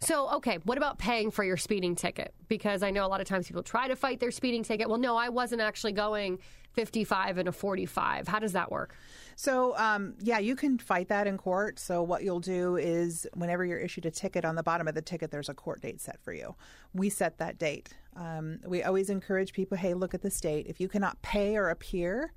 So, 0.00 0.28
okay, 0.34 0.58
what 0.64 0.76
about 0.76 0.98
paying 0.98 1.30
for 1.30 1.44
your 1.44 1.56
speeding 1.56 1.94
ticket? 1.94 2.34
Because 2.48 2.82
I 2.82 2.90
know 2.90 3.06
a 3.06 3.08
lot 3.08 3.20
of 3.20 3.26
times 3.28 3.46
people 3.46 3.62
try 3.62 3.88
to 3.88 3.96
fight 3.96 4.20
their 4.20 4.32
speeding 4.32 4.62
ticket. 4.62 4.88
Well, 4.88 4.98
no, 4.98 5.16
I 5.16 5.28
wasn't 5.30 5.62
actually 5.62 5.92
going 5.92 6.40
55 6.74 7.38
and 7.38 7.48
a 7.48 7.52
45. 7.52 8.28
How 8.28 8.38
does 8.38 8.52
that 8.52 8.70
work? 8.70 8.94
So, 9.36 9.76
um, 9.76 10.14
yeah, 10.20 10.38
you 10.38 10.54
can 10.54 10.78
fight 10.78 11.08
that 11.08 11.26
in 11.26 11.38
court. 11.38 11.78
So, 11.78 12.02
what 12.02 12.22
you'll 12.22 12.40
do 12.40 12.76
is, 12.76 13.26
whenever 13.34 13.64
you're 13.64 13.78
issued 13.78 14.06
a 14.06 14.10
ticket, 14.10 14.44
on 14.44 14.54
the 14.54 14.62
bottom 14.62 14.86
of 14.86 14.94
the 14.94 15.02
ticket, 15.02 15.30
there's 15.30 15.48
a 15.48 15.54
court 15.54 15.80
date 15.80 16.00
set 16.00 16.20
for 16.22 16.32
you. 16.32 16.54
We 16.92 17.08
set 17.08 17.38
that 17.38 17.58
date. 17.58 17.90
Um, 18.16 18.60
we 18.64 18.82
always 18.82 19.10
encourage 19.10 19.52
people 19.52 19.76
hey, 19.76 19.94
look 19.94 20.14
at 20.14 20.22
this 20.22 20.40
date. 20.40 20.66
If 20.68 20.80
you 20.80 20.88
cannot 20.88 21.20
pay 21.22 21.56
or 21.56 21.70
appear 21.70 22.32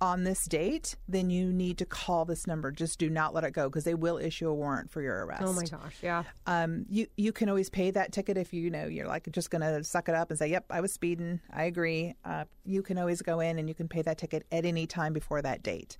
on 0.00 0.24
this 0.24 0.44
date, 0.44 0.96
then 1.08 1.30
you 1.30 1.52
need 1.52 1.78
to 1.78 1.86
call 1.86 2.24
this 2.24 2.46
number. 2.46 2.70
Just 2.70 2.98
do 2.98 3.08
not 3.08 3.32
let 3.32 3.44
it 3.44 3.52
go 3.52 3.68
because 3.68 3.84
they 3.84 3.94
will 3.94 4.18
issue 4.18 4.48
a 4.48 4.54
warrant 4.54 4.90
for 4.90 5.00
your 5.00 5.24
arrest. 5.24 5.42
Oh 5.46 5.52
my 5.54 5.64
gosh, 5.64 5.96
yeah. 6.02 6.24
Um, 6.46 6.84
you 6.90 7.06
you 7.16 7.32
can 7.32 7.48
always 7.48 7.70
pay 7.70 7.90
that 7.92 8.12
ticket 8.12 8.36
if 8.36 8.52
you 8.52 8.68
know 8.70 8.86
you're 8.86 9.06
like 9.06 9.30
just 9.32 9.50
going 9.50 9.62
to 9.62 9.82
suck 9.82 10.08
it 10.08 10.14
up 10.14 10.30
and 10.30 10.38
say, 10.38 10.48
"Yep, 10.48 10.66
I 10.70 10.80
was 10.80 10.92
speeding. 10.92 11.40
I 11.52 11.64
agree." 11.64 12.14
Uh, 12.24 12.44
you 12.64 12.82
can 12.82 12.98
always 12.98 13.22
go 13.22 13.40
in 13.40 13.58
and 13.58 13.68
you 13.68 13.74
can 13.74 13.88
pay 13.88 14.02
that 14.02 14.18
ticket 14.18 14.44
at 14.52 14.64
any 14.66 14.86
time 14.86 15.12
before 15.14 15.40
that 15.42 15.62
date. 15.62 15.96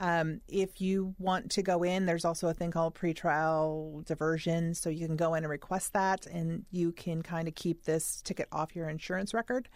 Um, 0.00 0.40
if 0.48 0.80
you 0.80 1.14
want 1.18 1.50
to 1.50 1.62
go 1.62 1.82
in, 1.82 2.06
there's 2.06 2.24
also 2.24 2.46
a 2.48 2.54
thing 2.54 2.70
called 2.70 2.94
pretrial 2.94 4.04
diversion, 4.06 4.72
so 4.74 4.88
you 4.90 5.06
can 5.06 5.16
go 5.16 5.34
in 5.34 5.42
and 5.42 5.50
request 5.50 5.92
that, 5.92 6.24
and 6.26 6.64
you 6.70 6.92
can 6.92 7.20
kind 7.20 7.48
of 7.48 7.56
keep 7.56 7.84
this 7.84 8.22
ticket 8.22 8.46
off 8.52 8.76
your 8.76 8.88
insurance 8.88 9.34
record. 9.34 9.68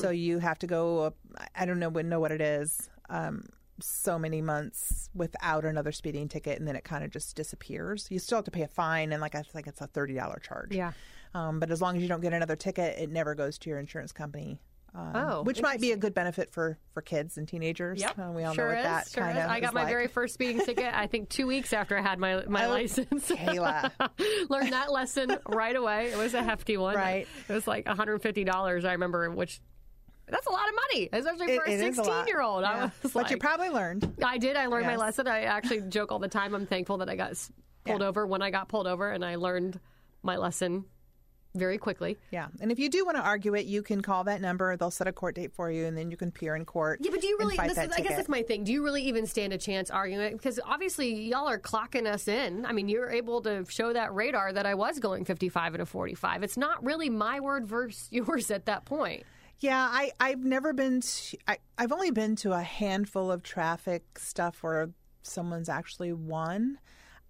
So 0.00 0.10
you 0.10 0.38
have 0.40 0.58
to 0.60 0.66
go. 0.66 0.98
up- 1.04 1.16
I 1.54 1.64
don't 1.66 1.78
know 1.78 1.88
know 1.90 2.20
what 2.20 2.30
it 2.32 2.40
is. 2.40 2.89
Um, 3.10 3.44
so 3.82 4.18
many 4.18 4.42
months 4.42 5.08
without 5.14 5.64
another 5.64 5.90
speeding 5.92 6.28
ticket, 6.28 6.58
and 6.58 6.68
then 6.68 6.76
it 6.76 6.84
kind 6.84 7.02
of 7.02 7.10
just 7.10 7.34
disappears. 7.34 8.06
You 8.10 8.18
still 8.18 8.36
have 8.38 8.44
to 8.44 8.50
pay 8.50 8.62
a 8.62 8.68
fine, 8.68 9.10
and 9.12 9.20
like 9.22 9.34
I 9.34 9.42
think 9.42 9.66
it's 9.66 9.80
a 9.80 9.86
thirty 9.86 10.14
dollar 10.14 10.38
charge. 10.38 10.74
Yeah. 10.74 10.92
Um, 11.34 11.60
but 11.60 11.70
as 11.70 11.80
long 11.80 11.96
as 11.96 12.02
you 12.02 12.08
don't 12.08 12.20
get 12.20 12.32
another 12.32 12.56
ticket, 12.56 12.98
it 12.98 13.08
never 13.10 13.34
goes 13.34 13.56
to 13.58 13.70
your 13.70 13.78
insurance 13.78 14.12
company. 14.12 14.60
Um, 14.92 15.12
Oh, 15.14 15.42
which 15.44 15.62
might 15.62 15.80
be 15.80 15.92
a 15.92 15.96
good 15.96 16.12
benefit 16.14 16.50
for 16.50 16.76
for 16.92 17.00
kids 17.00 17.38
and 17.38 17.46
teenagers. 17.48 18.02
Uh, 18.02 18.32
we 18.34 18.42
all 18.44 18.52
sure 18.52 18.64
know 18.66 18.70
what 18.74 18.78
is, 18.80 18.84
that 18.84 19.08
sure 19.08 19.22
kind 19.24 19.38
is. 19.38 19.44
of. 19.44 19.50
I 19.50 19.60
got 19.60 19.72
my 19.72 19.82
like. 19.84 19.90
very 19.92 20.08
first 20.08 20.34
speeding 20.34 20.58
ticket. 20.64 20.92
I 20.92 21.06
think 21.06 21.28
two 21.30 21.46
weeks 21.46 21.72
after 21.72 21.96
I 21.96 22.02
had 22.02 22.18
my 22.18 22.44
my 22.48 22.66
Oh, 22.66 22.70
license. 22.70 23.28
Kayla. 23.30 23.92
Learned 24.50 24.72
that 24.72 24.92
lesson 24.92 25.38
right 25.48 25.76
away. 25.76 26.10
It 26.10 26.18
was 26.18 26.34
a 26.34 26.42
hefty 26.42 26.76
one. 26.76 26.96
Right. 26.96 27.26
It 27.48 27.52
was 27.52 27.66
like 27.66 27.86
150 27.86 28.44
dollars. 28.44 28.84
I 28.84 28.92
remember, 28.92 29.30
which 29.30 29.60
that's 30.30 30.46
a 30.46 30.50
lot 30.50 30.68
of 30.68 30.74
money, 30.92 31.08
especially 31.12 31.56
for 31.56 31.64
It- 31.64 31.70
a 31.70 31.74
a 31.74 31.78
16 31.78 32.06
lot. 32.06 32.26
year 32.28 32.40
old. 32.40 32.64
I 32.64 32.74
Yeah. 32.76 32.90
was 33.02 33.12
but 33.12 33.30
you 33.30 33.36
probably 33.38 33.68
learned. 33.70 34.14
I 34.24 34.38
did. 34.38 34.56
I 34.56 34.66
learned 34.66 34.86
my 34.86 34.96
lesson. 34.96 35.26
I 35.28 35.42
actually 35.42 35.82
joke 35.82 36.12
all 36.12 36.18
the 36.18 36.28
time. 36.28 36.54
I'm 36.54 36.66
thankful 36.66 36.98
that 36.98 37.08
I 37.10 37.16
got 37.16 37.32
pulled 37.84 38.00
Yeah. 38.00 38.06
over 38.08 38.26
when 38.26 38.42
I 38.42 38.50
got 38.50 38.68
pulled 38.68 38.86
over, 38.86 39.10
and 39.10 39.24
I 39.24 39.36
learned 39.36 39.80
my 40.22 40.36
lesson 40.36 40.84
very 41.56 41.78
quickly. 41.78 42.16
Yeah, 42.30 42.46
and 42.60 42.70
if 42.70 42.78
you 42.78 42.88
do 42.88 43.04
want 43.04 43.16
to 43.16 43.22
argue 43.24 43.54
it, 43.54 43.66
you 43.66 43.82
can 43.82 44.02
call 44.02 44.22
that 44.24 44.40
number. 44.40 44.76
They'll 44.76 44.92
set 44.92 45.08
a 45.08 45.12
court 45.12 45.34
date 45.34 45.52
for 45.52 45.68
you, 45.68 45.84
and 45.86 45.96
then 45.98 46.08
you 46.08 46.16
can 46.16 46.28
appear 46.28 46.54
in 46.54 46.64
court. 46.64 47.00
Yeah, 47.02 47.10
but 47.10 47.20
do 47.20 47.26
you 47.26 47.36
really? 47.40 47.56
fight 47.56 47.66
This 47.70 47.76
that 47.76 47.90
is, 47.90 47.96
I 47.96 48.00
guess 48.02 48.14
that's 48.16 48.28
my 48.28 48.42
thing. 48.42 48.62
Do 48.62 48.72
you 48.72 48.84
really 48.84 49.02
even 49.02 49.26
stand 49.26 49.52
a 49.52 49.58
chance 49.58 49.90
arguing 49.90 50.20
it? 50.20 50.32
Because 50.34 50.60
obviously, 50.64 51.22
y'all 51.24 51.48
are 51.48 51.58
clocking 51.58 52.06
us 52.06 52.28
in. 52.28 52.64
I 52.66 52.70
mean, 52.72 52.88
you're 52.88 53.10
able 53.10 53.40
to 53.42 53.64
show 53.68 53.92
that 53.92 54.14
radar 54.14 54.52
that 54.52 54.64
I 54.64 54.74
was 54.74 55.00
going 55.00 55.24
55 55.24 55.74
and 55.74 55.82
a 55.82 55.86
45. 55.86 56.44
It's 56.44 56.56
not 56.56 56.84
really 56.84 57.10
my 57.10 57.40
word 57.40 57.66
versus 57.66 58.06
yours 58.12 58.52
at 58.52 58.66
that 58.66 58.84
point. 58.84 59.24
Yeah, 59.60 59.88
I, 59.90 60.12
I've 60.18 60.42
never 60.44 60.72
been 60.72 61.02
to, 61.02 61.38
I, 61.46 61.58
I've 61.76 61.92
only 61.92 62.10
been 62.10 62.34
to 62.36 62.52
a 62.52 62.62
handful 62.62 63.30
of 63.30 63.42
traffic 63.42 64.18
stuff 64.18 64.62
where 64.62 64.90
someone's 65.22 65.68
actually 65.68 66.12
won. 66.12 66.78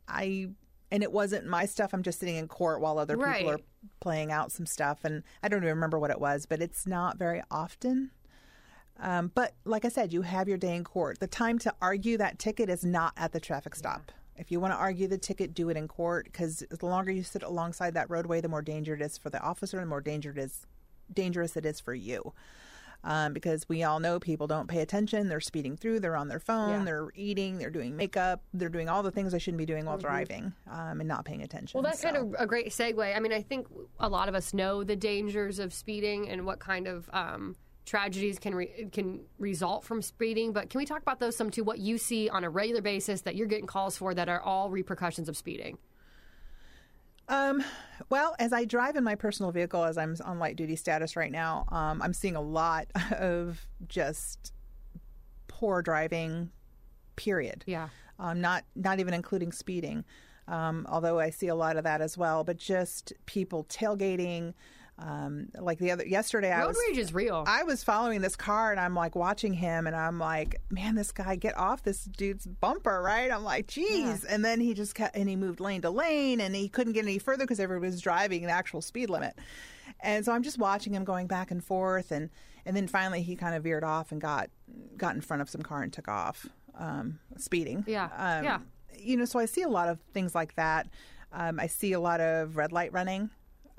I 0.08 0.48
and 0.92 1.02
it 1.02 1.12
wasn't 1.12 1.46
my 1.46 1.66
stuff. 1.66 1.92
I'm 1.92 2.02
just 2.02 2.18
sitting 2.18 2.36
in 2.36 2.48
court 2.48 2.80
while 2.80 2.98
other 2.98 3.16
Right. 3.16 3.38
people 3.38 3.52
are 3.52 3.60
playing 4.00 4.32
out 4.32 4.50
some 4.50 4.66
stuff, 4.66 5.04
and 5.04 5.22
I 5.42 5.48
don't 5.48 5.62
even 5.62 5.74
remember 5.74 5.98
what 5.98 6.10
it 6.10 6.20
was, 6.20 6.46
but 6.46 6.60
it's 6.60 6.86
not 6.86 7.16
very 7.16 7.42
often. 7.50 8.10
Um, 8.98 9.30
but 9.34 9.54
like 9.64 9.84
I 9.84 9.88
said, 9.88 10.12
you 10.12 10.22
have 10.22 10.48
your 10.48 10.58
day 10.58 10.74
in 10.74 10.84
court. 10.84 11.20
The 11.20 11.26
time 11.26 11.58
to 11.60 11.74
argue 11.80 12.18
that 12.18 12.38
ticket 12.38 12.68
is 12.68 12.84
not 12.84 13.12
at 13.16 13.32
the 13.32 13.40
traffic 13.40 13.74
stop. 13.74 14.12
If 14.36 14.50
you 14.50 14.58
want 14.58 14.72
to 14.72 14.78
argue 14.78 15.06
the 15.06 15.16
ticket, 15.18 15.54
do 15.54 15.68
it 15.70 15.76
in 15.76 15.86
court 15.86 16.24
because 16.24 16.64
the 16.68 16.86
longer 16.86 17.12
you 17.12 17.22
sit 17.22 17.42
alongside 17.42 17.94
that 17.94 18.10
roadway, 18.10 18.40
the 18.40 18.48
more 18.48 18.62
danger 18.62 18.94
it 18.94 19.00
is 19.02 19.16
for 19.16 19.30
the 19.30 19.40
officer, 19.40 19.78
and 19.78 19.86
the 19.86 19.88
more 19.88 20.00
danger 20.00 20.32
it 20.32 20.38
is 20.38 20.66
dangerous 21.12 21.56
it 21.56 21.66
is 21.66 21.80
for 21.80 21.94
you. 21.94 22.32
Um, 23.02 23.32
because 23.32 23.66
we 23.66 23.82
all 23.82 23.98
know 23.98 24.20
people 24.20 24.46
don't 24.46 24.68
pay 24.68 24.80
attention. 24.80 25.30
They're 25.30 25.40
speeding 25.40 25.78
through. 25.78 26.00
They're 26.00 26.16
on 26.16 26.28
their 26.28 26.38
phone. 26.38 26.80
Yeah. 26.80 26.84
They're 26.84 27.08
eating. 27.14 27.56
They're 27.56 27.70
doing 27.70 27.96
makeup. 27.96 28.42
They're 28.52 28.68
doing 28.68 28.90
all 28.90 29.02
the 29.02 29.10
things 29.10 29.32
they 29.32 29.38
shouldn't 29.38 29.56
be 29.56 29.64
doing 29.64 29.86
while 29.86 29.96
driving 29.96 30.52
um, 30.70 31.00
and 31.00 31.08
not 31.08 31.24
paying 31.24 31.40
attention. 31.40 31.78
Mm-hmm. 31.78 31.82
Well, 31.82 31.90
that's 31.90 32.02
So- 32.02 32.10
kind 32.12 32.18
of 32.18 32.34
a 32.38 32.46
great 32.46 32.68
segue. 32.68 33.16
I 33.16 33.18
mean, 33.20 33.32
I 33.32 33.40
think 33.40 33.68
a 33.98 34.08
lot 34.08 34.28
of 34.28 34.34
us 34.34 34.52
know 34.52 34.84
the 34.84 34.96
dangers 34.96 35.58
of 35.58 35.72
speeding 35.72 36.28
and 36.28 36.44
what 36.44 36.58
kind 36.58 36.86
of 36.86 37.08
um, 37.14 37.56
tragedies 37.86 38.38
can 38.38 38.54
re- 38.54 38.88
can 38.92 39.20
result 39.38 39.84
from 39.84 40.02
speeding. 40.02 40.52
But 40.52 40.68
can 40.68 40.78
we 40.78 40.84
talk 40.84 41.00
about 41.00 41.20
those 41.20 41.34
some 41.36 41.48
too? 41.48 41.64
What 41.64 41.78
you 41.78 41.96
see 41.96 42.28
on 42.28 42.44
a 42.44 42.50
regular 42.50 42.82
basis 42.82 43.22
that 43.22 43.34
you're 43.34 43.46
getting 43.46 43.66
calls 43.66 43.96
for 43.96 44.12
that 44.12 44.28
are 44.28 44.42
all 44.42 44.68
repercussions 44.68 45.30
of 45.30 45.38
speeding? 45.38 45.78
Um, 47.30 47.62
well, 48.10 48.34
as 48.40 48.52
I 48.52 48.64
drive 48.64 48.96
in 48.96 49.04
my 49.04 49.14
personal 49.14 49.52
vehicle, 49.52 49.84
as 49.84 49.96
I'm 49.96 50.16
on 50.24 50.38
light 50.38 50.56
duty 50.56 50.74
status 50.76 51.16
right 51.16 51.30
now, 51.30 51.64
um, 51.68 52.02
I'm 52.02 52.12
seeing 52.12 52.36
a 52.36 52.40
lot 52.40 52.88
of 53.12 53.66
just 53.88 54.52
poor 55.48 55.80
driving. 55.80 56.50
Period. 57.16 57.64
Yeah. 57.66 57.88
Um, 58.18 58.40
not 58.40 58.64
not 58.74 58.98
even 59.00 59.14
including 59.14 59.52
speeding, 59.52 60.04
um, 60.48 60.86
although 60.90 61.18
I 61.20 61.30
see 61.30 61.48
a 61.48 61.54
lot 61.54 61.76
of 61.76 61.84
that 61.84 62.00
as 62.00 62.18
well. 62.18 62.44
But 62.44 62.58
just 62.58 63.12
people 63.26 63.64
tailgating. 63.64 64.54
Um, 65.02 65.48
like 65.58 65.78
the 65.78 65.92
other 65.92 66.06
yesterday, 66.06 66.52
I 66.52 66.60
Road 66.60 66.68
was 66.68 66.78
rage 66.88 66.98
is 66.98 67.14
real. 67.14 67.44
I 67.46 67.62
was 67.62 67.82
following 67.82 68.20
this 68.20 68.36
car 68.36 68.70
and 68.70 68.78
I'm 68.78 68.94
like 68.94 69.14
watching 69.16 69.54
him 69.54 69.86
and 69.86 69.96
I'm 69.96 70.18
like, 70.18 70.60
man, 70.70 70.94
this 70.94 71.10
guy 71.10 71.36
get 71.36 71.56
off 71.56 71.82
this 71.82 72.04
dude's 72.04 72.46
bumper, 72.46 73.00
right? 73.02 73.30
I'm 73.32 73.42
like, 73.42 73.66
geez. 73.66 74.24
And 74.24 74.44
then 74.44 74.60
he 74.60 74.74
just 74.74 74.94
kept, 74.94 75.16
and 75.16 75.26
he 75.26 75.36
moved 75.36 75.58
lane 75.58 75.80
to 75.82 75.90
lane 75.90 76.40
and 76.40 76.54
he 76.54 76.68
couldn't 76.68 76.92
get 76.92 77.04
any 77.04 77.18
further 77.18 77.44
because 77.44 77.60
everybody 77.60 77.90
was 77.90 78.00
driving 78.02 78.42
the 78.42 78.50
actual 78.50 78.82
speed 78.82 79.08
limit. 79.08 79.38
And 80.00 80.22
so 80.24 80.32
I'm 80.32 80.42
just 80.42 80.58
watching 80.58 80.92
him 80.94 81.04
going 81.04 81.26
back 81.26 81.50
and 81.50 81.64
forth 81.64 82.12
and, 82.12 82.28
and 82.66 82.76
then 82.76 82.86
finally 82.86 83.22
he 83.22 83.36
kind 83.36 83.54
of 83.54 83.62
veered 83.62 83.84
off 83.84 84.12
and 84.12 84.20
got, 84.20 84.50
got 84.98 85.14
in 85.14 85.22
front 85.22 85.40
of 85.40 85.48
some 85.48 85.62
car 85.62 85.82
and 85.82 85.90
took 85.90 86.08
off, 86.08 86.46
um, 86.78 87.18
speeding. 87.38 87.84
Yeah, 87.86 88.08
Um, 88.16 88.44
yeah. 88.44 88.58
You 88.98 89.16
know, 89.16 89.24
so 89.24 89.38
I 89.38 89.46
see 89.46 89.62
a 89.62 89.68
lot 89.68 89.88
of 89.88 89.98
things 90.12 90.34
like 90.34 90.56
that. 90.56 90.88
Um, 91.32 91.58
I 91.58 91.68
see 91.68 91.92
a 91.92 92.00
lot 92.00 92.20
of 92.20 92.56
red 92.56 92.70
light 92.70 92.92
running 92.92 93.30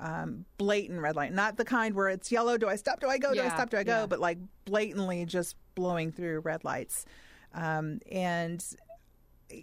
um, 0.02 0.44
blatant 0.58 1.00
red 1.00 1.14
light, 1.14 1.32
not 1.32 1.56
the 1.56 1.64
kind 1.64 1.94
where 1.94 2.08
it's 2.08 2.32
yellow. 2.32 2.58
Do 2.58 2.68
I 2.68 2.76
stop? 2.76 3.00
Do 3.00 3.08
I 3.08 3.18
go? 3.18 3.32
Do 3.32 3.40
I 3.40 3.48
stop? 3.48 3.70
Do 3.70 3.76
I 3.76 3.84
go? 3.84 4.00
yeah. 4.00 4.06
But 4.06 4.18
like 4.18 4.38
blatantly 4.64 5.24
just 5.24 5.56
blowing 5.74 6.10
through 6.10 6.40
red 6.40 6.64
lights, 6.64 7.06
um, 7.54 8.00
and 8.10 8.64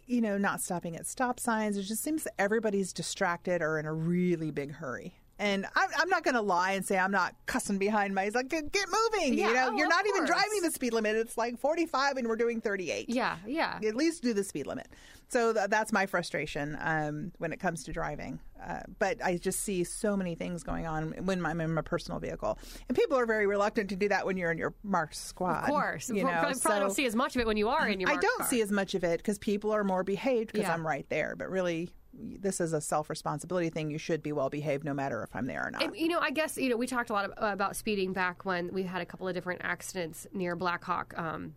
you 0.06 0.22
know, 0.22 0.38
not 0.38 0.62
stopping 0.62 0.96
at 0.96 1.06
stop 1.06 1.40
signs. 1.40 1.78
It 1.78 1.84
just 1.84 2.04
seems 2.04 2.24
that 2.24 2.34
everybody's 2.40 2.94
distracted 2.94 3.62
or 3.62 3.80
in 3.80 3.86
a 3.86 3.94
really 3.94 4.52
big 4.52 4.74
hurry. 4.74 5.16
And 5.40 5.66
I'm, 5.74 5.90
I'm 5.98 6.10
not 6.10 6.24
going 6.26 6.36
to 6.36 6.42
lie 6.42 6.74
and 6.74 6.86
say 6.86 7.00
I'm 7.00 7.12
not 7.12 7.34
cussing 7.46 7.78
behind 7.78 8.14
my. 8.14 8.26
He's 8.26 8.36
like, 8.36 8.50
get, 8.50 8.66
moving. 8.66 9.34
Yeah, 9.36 9.48
you 9.48 9.54
know, 9.54 9.70
oh, 9.72 9.78
you're 9.78 9.88
not 9.88 10.06
even 10.06 10.26
driving 10.26 10.62
the 10.62 10.70
speed 10.70 10.94
limit. 10.94 11.16
It's 11.16 11.38
like 11.38 11.58
45 11.58 12.18
and 12.18 12.28
we're 12.28 12.36
doing 12.36 12.60
38 12.60 13.10
Yeah, 13.10 13.38
yeah. 13.48 13.80
at 13.86 13.96
least 13.96 14.22
do 14.22 14.34
the 14.34 14.44
speed 14.44 14.68
limit. 14.68 14.88
So 15.30 15.54
th- 15.54 15.70
that's 15.70 15.94
my 15.94 16.08
frustration 16.08 16.78
um, 16.82 17.32
when 17.38 17.54
it 17.54 17.60
comes 17.60 17.84
to 17.86 17.94
driving. 17.94 18.40
Uh, 18.62 18.80
but 18.98 19.24
I 19.24 19.38
just 19.38 19.62
see 19.62 19.84
so 19.86 20.18
many 20.18 20.36
things 20.36 20.64
going 20.64 20.86
on 20.88 21.12
when 21.26 21.46
I'm 21.46 21.62
in 21.62 21.74
my 21.74 21.82
personal 21.84 22.20
vehicle, 22.20 22.58
and 22.90 22.98
people 22.98 23.18
are 23.18 23.26
very 23.26 23.48
reluctant 23.48 23.90
to 23.92 23.96
do 23.96 24.10
that 24.10 24.26
when 24.26 24.36
you're 24.36 24.52
in 24.52 24.58
your 24.58 24.74
marked 24.84 25.16
squad. 25.16 25.64
Of 25.64 25.70
course. 25.70 26.10
you 26.10 26.24
know. 26.24 26.32
probably, 26.32 26.60
probably 26.60 26.80
don't 26.82 26.92
see 26.94 27.06
as 27.06 27.16
much 27.16 27.36
of 27.36 27.42
it 27.42 27.48
when 27.48 27.56
you 27.58 27.70
are 27.70 27.88
in 27.88 28.00
your 28.02 28.10
I 28.10 28.16
don't 28.18 28.40
car. 28.40 28.48
see 28.48 28.62
as 28.62 28.72
much 28.72 28.96
of 28.96 29.04
it 29.06 29.18
because 29.18 29.38
people 29.38 29.72
are 29.72 29.84
more 29.86 30.04
behaved 30.04 30.52
because 30.52 30.68
Yeah. 30.68 30.74
I'm 30.74 30.86
right 30.86 31.06
there. 31.10 31.36
But 31.38 31.50
really, 31.50 31.90
this 32.22 32.60
is 32.60 32.74
a 32.74 32.82
self 32.82 33.10
responsibility 33.10 33.70
thing. 33.70 33.90
You 33.90 33.98
should 33.98 34.22
be 34.22 34.32
well 34.32 34.50
behaved 34.50 34.84
no 34.84 34.94
matter 34.94 35.24
if 35.24 35.36
I'm 35.36 35.46
there 35.46 35.66
or 35.68 35.72
not. 35.72 35.84
And, 35.84 35.96
you 35.96 36.08
know, 36.10 36.20
I 36.20 36.32
guess 36.32 36.58
you 36.58 36.70
know 36.70 36.78
we 36.78 36.88
talked 36.88 37.10
a 37.10 37.14
lot 37.14 37.26
of, 37.26 37.32
about 37.38 37.76
speeding 37.76 38.14
back 38.14 38.46
when 38.46 38.72
we 38.74 38.84
had 38.84 39.02
a 39.02 39.06
couple 39.06 39.28
of 39.28 39.34
different 39.34 39.62
accidents 39.64 40.28
near 40.34 40.56
Blackhawk 40.56 41.18
um, 41.18 41.56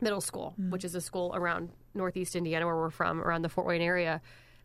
Middle 0.00 0.20
School, 0.20 0.54
Mm. 0.60 0.70
which 0.70 0.84
is 0.84 0.94
a 0.94 1.00
school 1.00 1.32
around 1.34 1.70
Northeast 1.94 2.36
Indiana 2.36 2.66
where 2.66 2.76
we're 2.76 2.90
from, 2.90 3.20
around 3.20 3.42
the 3.42 3.48
Fort 3.48 3.66
Wayne 3.66 3.82
area, 3.82 4.20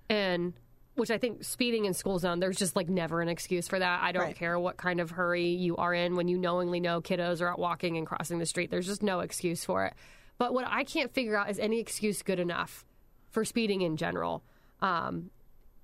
and 0.09 0.53
which 0.95 1.09
I 1.09 1.17
think 1.17 1.43
speeding 1.45 1.85
in 1.85 1.93
school 1.93 2.19
zone, 2.19 2.39
there's 2.41 2.57
just 2.57 2.75
like 2.75 2.89
never 2.89 3.21
an 3.21 3.29
excuse 3.29 3.67
for 3.67 3.79
that. 3.79 4.03
I 4.03 4.11
don't 4.11 4.23
Right. 4.23 4.35
care 4.35 4.59
what 4.59 4.75
kind 4.75 4.99
of 4.99 5.09
hurry 5.11 5.47
you 5.47 5.77
are 5.77 5.93
in 5.93 6.15
when 6.15 6.27
you 6.27 6.37
knowingly 6.37 6.81
know 6.81 7.01
kiddos 7.01 7.41
are 7.41 7.47
out 7.47 7.59
walking 7.59 7.95
and 7.97 8.05
crossing 8.05 8.39
the 8.39 8.45
street. 8.45 8.69
There's 8.69 8.87
just 8.87 9.01
no 9.01 9.21
excuse 9.21 9.63
for 9.63 9.85
it. 9.85 9.93
But 10.37 10.53
what 10.53 10.65
I 10.67 10.83
can't 10.83 11.13
figure 11.13 11.37
out 11.37 11.49
is 11.49 11.59
any 11.59 11.79
excuse 11.79 12.21
good 12.23 12.39
enough 12.41 12.83
for 13.29 13.45
speeding 13.45 13.81
in 13.81 13.95
general. 13.95 14.43
Um, 14.81 15.29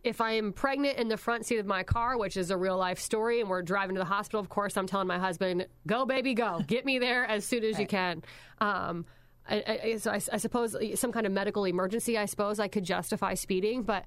if 0.04 0.22
I 0.22 0.32
am 0.32 0.54
pregnant 0.54 0.98
in 0.98 1.08
the 1.08 1.18
front 1.18 1.46
seat 1.46 1.58
of 1.58 1.66
my 1.66 1.84
car, 1.84 2.18
which 2.18 2.38
is 2.38 2.50
a 2.50 2.58
real 2.58 2.78
life 2.78 3.00
story, 3.00 3.42
and 3.42 3.50
we're 3.50 3.62
driving 3.62 3.96
to 3.96 4.00
the 4.00 4.06
hospital, 4.06 4.40
of 4.40 4.50
course, 4.50 4.78
I'm 4.78 4.88
telling 4.88 5.08
my 5.08 5.20
husband, 5.20 5.68
"Go, 5.86 6.06
baby, 6.06 6.34
go! 6.34 6.62
Get 6.66 6.86
me 6.86 7.00
there 7.00 7.26
as 7.26 7.46
soon 7.46 7.64
as 7.64 7.80
you 7.80 7.88
can." 7.88 8.24
Um, 8.60 9.06
I, 9.50 9.80
I, 9.84 9.98
so 9.98 10.12
I, 10.12 10.22
I 10.32 10.38
suppose 10.38 10.76
some 10.96 11.12
kind 11.12 11.26
of 11.26 11.32
medical 11.32 11.66
emergency. 11.66 12.18
I 12.18 12.26
suppose 12.26 12.60
I 12.60 12.68
could 12.68 12.84
justify 12.84 13.34
speeding, 13.34 13.84
but 13.84 14.06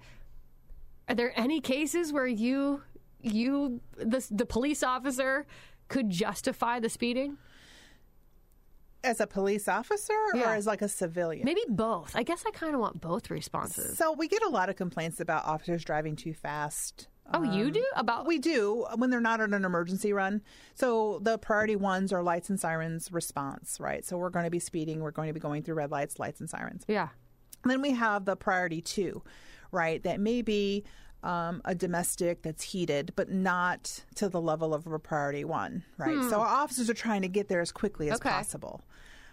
are 1.09 1.15
there 1.15 1.33
any 1.39 1.61
cases 1.61 2.13
where 2.13 2.27
you, 2.27 2.83
you, 3.21 3.81
the 3.97 4.27
the 4.31 4.47
police 4.47 4.83
officer, 4.83 5.47
could 5.89 6.09
justify 6.09 6.79
the 6.81 6.89
speeding? 6.89 7.37
As 9.03 9.21
a 9.21 9.27
police 9.27 9.69
officer 9.69 10.13
Yeah. 10.35 10.51
or 10.51 10.55
as 10.55 10.67
like 10.67 10.83
a 10.83 10.89
civilian? 10.89 11.45
Maybe 11.45 11.63
both. 11.69 12.15
I 12.15 12.23
guess 12.23 12.45
I 12.47 12.51
kind 12.51 12.75
of 12.75 12.81
want 12.81 13.01
both 13.01 13.31
responses. 13.31 13.97
So 13.99 14.13
we 14.13 14.29
get 14.29 14.43
a 14.43 14.49
lot 14.49 14.69
of 14.69 14.77
complaints 14.77 15.21
about 15.21 15.45
officers 15.45 15.85
driving 15.85 16.17
too 16.17 16.35
fast. 16.35 17.09
Oh, 17.33 17.43
you 17.45 17.67
Um, 17.67 17.73
do 17.73 17.85
about 17.95 18.27
We 18.27 18.39
do 18.39 18.87
when 18.97 19.11
they're 19.11 19.21
not 19.21 19.41
on 19.41 19.55
an 19.55 19.65
emergency 19.65 20.13
run. 20.13 20.43
So 20.75 21.21
the 21.23 21.39
priority 21.39 21.77
ones 21.77 22.13
are 22.13 22.23
lights 22.23 22.51
and 22.51 22.59
sirens 22.59 23.13
response, 23.13 23.79
right? 23.79 24.05
So 24.05 24.17
we're 24.19 24.31
going 24.31 24.47
to 24.47 24.51
be 24.51 24.59
speeding, 24.59 25.01
we're 25.01 25.13
going 25.13 25.29
to 25.29 25.35
be 25.35 25.39
going 25.41 25.63
through 25.63 25.77
red 25.77 25.91
lights, 25.93 26.19
lights 26.19 26.41
and 26.41 26.51
sirens. 26.51 26.85
yeah. 26.89 27.09
And 27.63 27.71
then 27.71 27.83
we 27.83 27.91
have 27.93 28.25
the 28.25 28.37
priority 28.37 28.81
two, 28.81 29.23
right? 29.71 30.03
That 30.03 30.19
may 30.19 30.41
be 30.43 30.83
um, 31.23 31.61
a 31.65 31.75
domestic 31.75 32.43
that's 32.43 32.63
heated, 32.63 33.13
but 33.17 33.31
not 33.31 34.05
to 34.17 34.29
the 34.29 34.41
level 34.41 34.73
of 34.75 34.87
a 34.87 34.99
priority 34.99 35.45
one, 35.45 35.85
right? 35.99 36.23
So 36.31 36.41
our 36.41 36.47
officers 36.47 36.89
are 36.89 36.95
trying 36.95 37.23
to 37.23 37.29
get 37.29 37.49
there 37.49 37.61
as 37.61 37.73
quickly 37.73 38.09
as 38.11 38.19
Hmm. 38.19 38.27
Okay. 38.29 38.35
possible. 38.37 38.83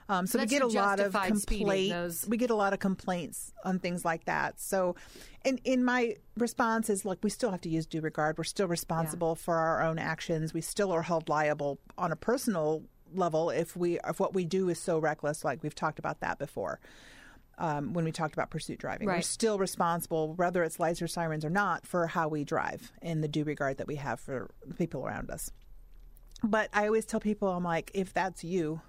Um, 0.09 0.25
so 0.25 0.39
we 0.39 0.45
get 0.45 0.61
a 0.61 0.67
lot 0.67 0.99
of 1.01 1.11
complaints. 1.11 2.25
We 2.29 2.37
get 2.37 2.49
a 2.49 2.55
lot 2.55 2.71
of 2.71 2.79
complaints 2.79 3.51
on 3.65 3.79
things 3.79 4.05
like 4.05 4.23
that. 4.23 4.57
So, 4.59 4.95
in 5.43 5.57
in 5.65 5.83
my 5.83 6.15
response 6.37 6.89
is 6.89 7.03
like 7.03 7.17
we 7.23 7.29
still 7.29 7.51
have 7.51 7.59
to 7.61 7.69
use 7.69 7.85
due 7.85 7.99
regard. 7.99 8.37
We're 8.37 8.45
still 8.45 8.67
responsible 8.69 9.35
for 9.35 9.55
our 9.55 9.81
own 9.83 9.99
actions. 9.99 10.53
We 10.53 10.61
still 10.61 10.93
are 10.93 11.01
held 11.01 11.27
liable 11.27 11.79
on 11.97 12.13
a 12.13 12.15
personal 12.15 12.83
level 13.13 13.49
if 13.49 13.75
we 13.75 13.99
if 14.07 14.17
what 14.19 14.33
we 14.33 14.45
do 14.45 14.69
is 14.69 14.79
so 14.79 14.97
reckless. 14.97 15.43
Like 15.43 15.61
we've 15.61 15.75
talked 15.75 15.99
about 15.99 16.21
that 16.21 16.39
before 16.39 16.79
um, 17.57 17.93
when 17.93 18.05
we 18.05 18.11
talked 18.11 18.33
about 18.33 18.49
pursuit 18.49 18.79
driving. 18.79 19.07
We're 19.07 19.21
still 19.21 19.57
responsible, 19.57 20.33
whether 20.33 20.63
it's 20.63 20.79
lights 20.79 21.01
or 21.01 21.07
sirens 21.07 21.43
or 21.43 21.49
not, 21.49 21.85
for 21.85 22.07
how 22.07 22.27
we 22.27 22.43
drive 22.43 22.91
and 23.01 23.23
the 23.23 23.27
due 23.27 23.43
regard 23.43 23.77
that 23.77 23.87
we 23.87 23.95
have 23.95 24.19
for 24.19 24.49
the 24.65 24.73
people 24.73 25.05
around 25.05 25.31
us. 25.31 25.51
But 26.43 26.69
I 26.73 26.85
always 26.85 27.05
tell 27.05 27.19
people, 27.19 27.49
I'm 27.49 27.63
like, 27.63 27.91
if 27.93 28.13
that's 28.13 28.43
you, 28.43 28.81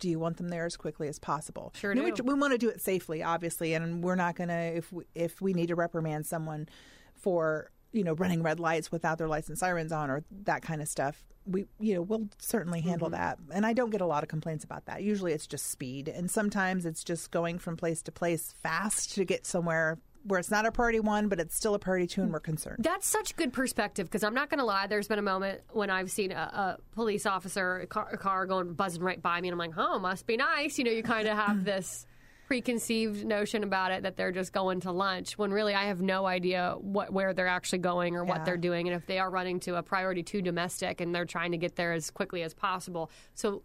do 0.00 0.08
you 0.08 0.18
want 0.18 0.36
them 0.36 0.48
there 0.48 0.64
as 0.64 0.76
quickly 0.76 1.08
as 1.08 1.18
possible? 1.18 1.72
Sure 1.76 1.94
do. 1.94 2.02
We, 2.02 2.12
we 2.12 2.34
want 2.34 2.52
to 2.52 2.58
do 2.58 2.68
it 2.68 2.80
safely, 2.80 3.22
obviously, 3.22 3.74
and 3.74 4.02
we're 4.02 4.14
not 4.14 4.36
going 4.36 4.48
to 4.48 4.54
if 4.54 4.92
we, 4.92 5.04
if 5.14 5.40
we 5.40 5.52
need 5.52 5.68
to 5.68 5.74
reprimand 5.74 6.26
someone 6.26 6.68
for 7.14 7.70
you 7.92 8.04
know 8.04 8.12
running 8.14 8.42
red 8.42 8.60
lights 8.60 8.92
without 8.92 9.18
their 9.18 9.28
lights 9.28 9.48
and 9.48 9.58
sirens 9.58 9.92
on 9.92 10.10
or 10.10 10.24
that 10.44 10.62
kind 10.62 10.80
of 10.82 10.88
stuff. 10.88 11.24
We 11.46 11.66
you 11.80 11.94
know 11.94 12.02
we'll 12.02 12.28
certainly 12.38 12.80
handle 12.82 13.08
Mm-hmm. 13.08 13.16
that, 13.16 13.38
and 13.54 13.64
I 13.64 13.72
don't 13.72 13.90
get 13.90 14.00
a 14.00 14.06
lot 14.06 14.22
of 14.22 14.28
complaints 14.28 14.64
about 14.64 14.86
that. 14.86 15.02
Usually, 15.02 15.32
it's 15.32 15.46
just 15.46 15.70
speed, 15.70 16.08
and 16.08 16.30
sometimes 16.30 16.84
it's 16.84 17.02
just 17.04 17.30
going 17.30 17.58
from 17.58 17.76
place 17.76 18.02
to 18.02 18.12
place 18.12 18.54
fast 18.62 19.14
to 19.14 19.24
get 19.24 19.46
somewhere 19.46 19.98
where 20.24 20.40
it's 20.40 20.50
not 20.50 20.66
a 20.66 20.72
priority 20.72 21.00
one, 21.00 21.28
but 21.28 21.40
it's 21.40 21.54
still 21.54 21.74
a 21.74 21.78
priority 21.78 22.06
two, 22.06 22.20
and 22.20 22.30
we're 22.32 22.40
concerned. 22.40 22.80
That's 22.80 23.06
such 23.06 23.34
good 23.36 23.52
perspective 23.52 24.06
because 24.06 24.22
I'm 24.24 24.34
not 24.34 24.50
going 24.50 24.58
to 24.58 24.64
lie. 24.64 24.86
There's 24.86 25.08
been 25.08 25.20
a 25.20 25.22
moment 25.22 25.62
when 25.70 25.88
I've 25.88 26.10
seen 26.10 26.32
a, 26.32 26.34
a 26.34 26.78
police 26.94 27.24
officer, 27.24 27.78
a 27.78 27.86
car, 27.86 28.08
a 28.12 28.18
car 28.18 28.44
going 28.44 28.74
buzzing 28.74 29.02
right 29.02 29.22
by 29.22 29.40
me, 29.40 29.48
and 29.48 29.54
I'm 29.54 29.58
like, 29.58 29.78
oh, 29.78 29.98
must 29.98 30.26
be 30.26 30.36
nice. 30.36 30.76
You 30.76 30.84
know, 30.84 30.90
you 30.90 31.02
kind 31.02 31.28
of 31.28 31.36
have 31.36 31.64
this 31.72 32.04
preconceived 32.48 33.26
notion 33.26 33.62
about 33.62 33.92
it 33.92 34.04
that 34.04 34.16
they're 34.16 34.32
just 34.32 34.54
going 34.54 34.80
to 34.80 34.90
lunch 34.90 35.36
when 35.36 35.50
really 35.52 35.74
I 35.74 35.84
have 35.84 36.00
no 36.00 36.24
idea 36.24 36.76
what 36.80 37.12
where 37.12 37.34
they're 37.34 37.46
actually 37.46 37.80
going 37.80 38.16
or 38.16 38.24
what 38.24 38.38
Yeah. 38.38 38.44
they're 38.44 38.56
doing 38.56 38.88
and 38.88 38.96
if 38.96 39.04
they 39.04 39.18
are 39.18 39.28
running 39.28 39.60
to 39.60 39.76
a 39.76 39.82
priority 39.82 40.22
two 40.22 40.40
domestic 40.40 41.02
and 41.02 41.14
they're 41.14 41.26
trying 41.26 41.52
to 41.52 41.58
get 41.58 41.76
there 41.76 41.92
as 41.92 42.10
quickly 42.10 42.42
as 42.42 42.54
possible. 42.54 43.10
So 43.34 43.62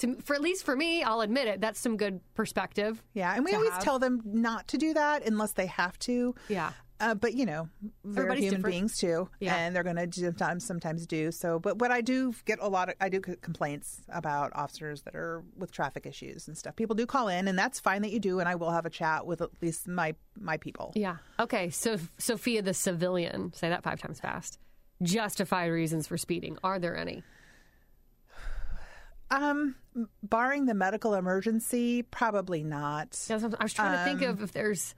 to, 0.00 0.16
for 0.16 0.36
at 0.36 0.42
least 0.42 0.64
for 0.66 0.76
me, 0.76 1.02
I'll 1.02 1.22
admit 1.22 1.48
it, 1.48 1.62
that's 1.62 1.80
some 1.80 1.96
good 1.96 2.20
perspective. 2.34 3.02
Yeah, 3.14 3.34
and 3.34 3.42
we 3.42 3.54
always 3.54 3.70
have. 3.70 3.82
tell 3.82 3.98
them 3.98 4.20
not 4.26 4.68
to 4.68 4.76
do 4.76 4.92
that 4.92 5.26
unless 5.26 5.52
they 5.52 5.64
have 5.64 5.98
to. 6.00 6.34
Yeah. 6.50 6.72
Uh, 6.98 7.14
but 7.14 7.34
you 7.34 7.44
know, 7.44 7.68
they're 8.04 8.22
Everybody's 8.24 8.44
human 8.44 8.60
different. 8.60 8.72
beings 8.74 8.96
too, 8.96 9.28
Yeah. 9.38 9.54
and 9.56 9.76
they're 9.76 9.82
going 9.82 9.96
to 10.10 10.20
sometimes 10.20 10.64
sometimes 10.66 11.06
do 11.06 11.30
so. 11.30 11.58
But 11.58 11.78
what 11.78 11.90
I 11.90 12.00
do 12.00 12.32
get 12.46 12.58
a 12.60 12.68
lot 12.68 12.88
of 12.88 12.94
I 13.00 13.10
do 13.10 13.20
get 13.20 13.42
complaints 13.42 14.00
about 14.08 14.52
officers 14.54 15.02
that 15.02 15.14
are 15.14 15.44
with 15.58 15.70
traffic 15.72 16.06
issues 16.06 16.48
and 16.48 16.56
stuff. 16.56 16.74
People 16.74 16.94
do 16.96 17.04
call 17.04 17.28
in, 17.28 17.48
and 17.48 17.58
that's 17.58 17.78
fine 17.80 18.00
that 18.02 18.12
you 18.12 18.18
do, 18.20 18.40
and 18.40 18.48
I 18.48 18.54
will 18.54 18.70
have 18.70 18.86
a 18.86 18.90
chat 18.90 19.26
with 19.26 19.42
at 19.42 19.50
least 19.60 19.86
my 19.86 20.14
my 20.40 20.56
people. 20.56 20.92
Yeah. 20.94 21.16
Okay. 21.38 21.68
So 21.68 21.98
Sophia 22.16 22.62
the 22.62 22.72
civilian, 22.72 23.52
say 23.52 23.68
that 23.68 23.82
five 23.82 24.00
times 24.00 24.18
fast. 24.20 24.58
Justified 25.02 25.66
reasons 25.66 26.06
for 26.06 26.16
speeding. 26.16 26.56
Are 26.64 26.78
there 26.78 26.96
any? 26.96 27.22
Um, 29.30 29.74
barring 30.22 30.66
the 30.66 30.74
medical 30.74 31.14
emergency, 31.14 32.02
probably 32.02 32.62
not. 32.62 33.18
Yeah, 33.28 33.40
I 33.58 33.62
was 33.64 33.72
trying 33.72 33.98
to 33.98 34.04
think 34.04 34.22
Um, 34.22 34.36
of 34.36 34.42
if 34.42 34.52
there's. 34.52 34.94